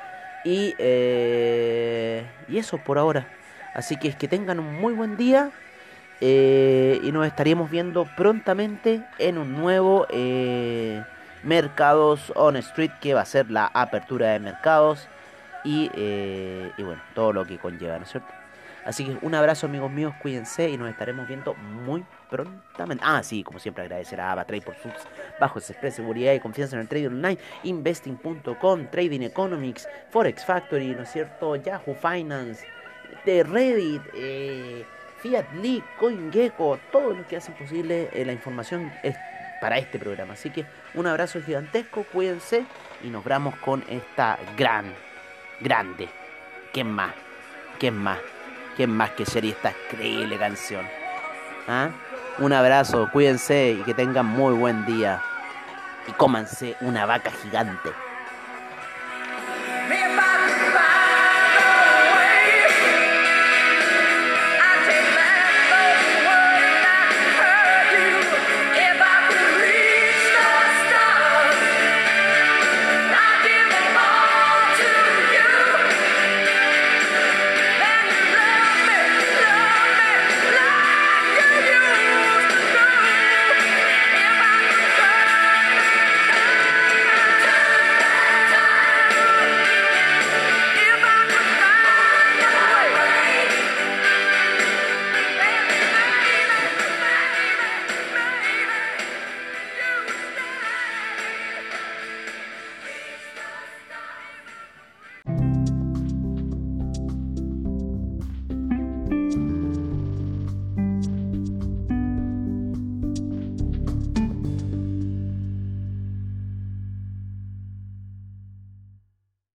Y, 0.44 0.74
eh, 0.78 2.24
y 2.48 2.58
eso 2.58 2.78
por 2.78 2.98
ahora. 2.98 3.26
Así 3.74 3.96
que 3.98 4.08
es 4.08 4.16
que 4.16 4.28
tengan 4.28 4.58
un 4.58 4.80
muy 4.80 4.94
buen 4.94 5.16
día 5.16 5.50
eh, 6.20 7.00
y 7.02 7.12
nos 7.12 7.26
estaríamos 7.26 7.70
viendo 7.70 8.08
prontamente 8.16 9.02
en 9.18 9.36
un 9.36 9.54
nuevo 9.54 10.06
eh, 10.10 11.02
Mercados 11.42 12.32
on 12.34 12.56
Street 12.56 12.92
que 13.00 13.14
va 13.14 13.20
a 13.20 13.26
ser 13.26 13.50
la 13.50 13.70
apertura 13.72 14.30
de 14.30 14.40
mercados 14.40 15.06
y, 15.64 15.90
y 15.94 16.82
bueno, 16.82 17.02
todo 17.14 17.32
lo 17.32 17.44
que 17.44 17.58
conlleva, 17.58 17.98
¿no 17.98 18.04
es 18.04 18.10
cierto? 18.10 18.37
Así 18.88 19.04
que 19.04 19.18
un 19.20 19.34
abrazo 19.34 19.66
amigos 19.66 19.90
míos, 19.90 20.14
cuídense 20.22 20.70
y 20.70 20.78
nos 20.78 20.88
estaremos 20.88 21.28
viendo 21.28 21.52
muy 21.52 22.02
prontamente. 22.30 23.04
Ah, 23.06 23.22
sí, 23.22 23.44
como 23.44 23.58
siempre 23.58 23.84
agradecer 23.84 24.18
a 24.18 24.32
AvaTrade 24.32 24.62
por 24.62 24.76
sus 24.76 24.92
bajos 25.38 25.68
express, 25.68 25.96
seguridad 25.96 26.32
y 26.32 26.40
confianza 26.40 26.76
en 26.76 26.80
el 26.80 26.88
trading 26.88 27.08
online, 27.08 27.36
investing.com, 27.64 28.86
Trading 28.90 29.20
Economics, 29.20 29.86
Forex 30.08 30.42
Factory, 30.42 30.94
¿no 30.94 31.02
es 31.02 31.12
cierto? 31.12 31.54
Yahoo 31.56 31.94
Finance 31.94 32.66
de 33.26 33.42
Reddit, 33.42 34.00
eh, 34.14 34.86
Fiat 35.18 35.52
League, 35.60 35.84
CoinGecko, 36.00 36.78
todo 36.90 37.12
lo 37.12 37.26
que 37.26 37.36
hace 37.36 37.52
posible 37.52 38.08
eh, 38.14 38.24
la 38.24 38.32
información 38.32 38.90
para 39.60 39.76
este 39.76 39.98
programa. 39.98 40.32
Así 40.32 40.48
que 40.48 40.64
un 40.94 41.06
abrazo 41.06 41.42
gigantesco, 41.42 42.04
cuídense 42.10 42.64
y 43.04 43.08
nos 43.08 43.22
vemos 43.22 43.54
con 43.56 43.84
esta 43.86 44.38
gran, 44.56 44.94
grande. 45.60 46.08
¿Quién 46.72 46.90
más? 46.90 47.12
¿Quién 47.78 47.94
más? 47.94 48.18
¿Quién 48.78 48.96
más 48.96 49.10
que 49.10 49.26
sería 49.26 49.50
esta 49.50 49.72
increíble 49.90 50.38
canción? 50.38 50.86
¿Ah? 51.66 51.90
Un 52.38 52.52
abrazo, 52.52 53.08
cuídense 53.12 53.72
y 53.72 53.82
que 53.82 53.92
tengan 53.92 54.26
muy 54.26 54.54
buen 54.54 54.86
día. 54.86 55.20
Y 56.06 56.12
cómanse 56.12 56.76
una 56.82 57.04
vaca 57.04 57.32
gigante. 57.42 57.88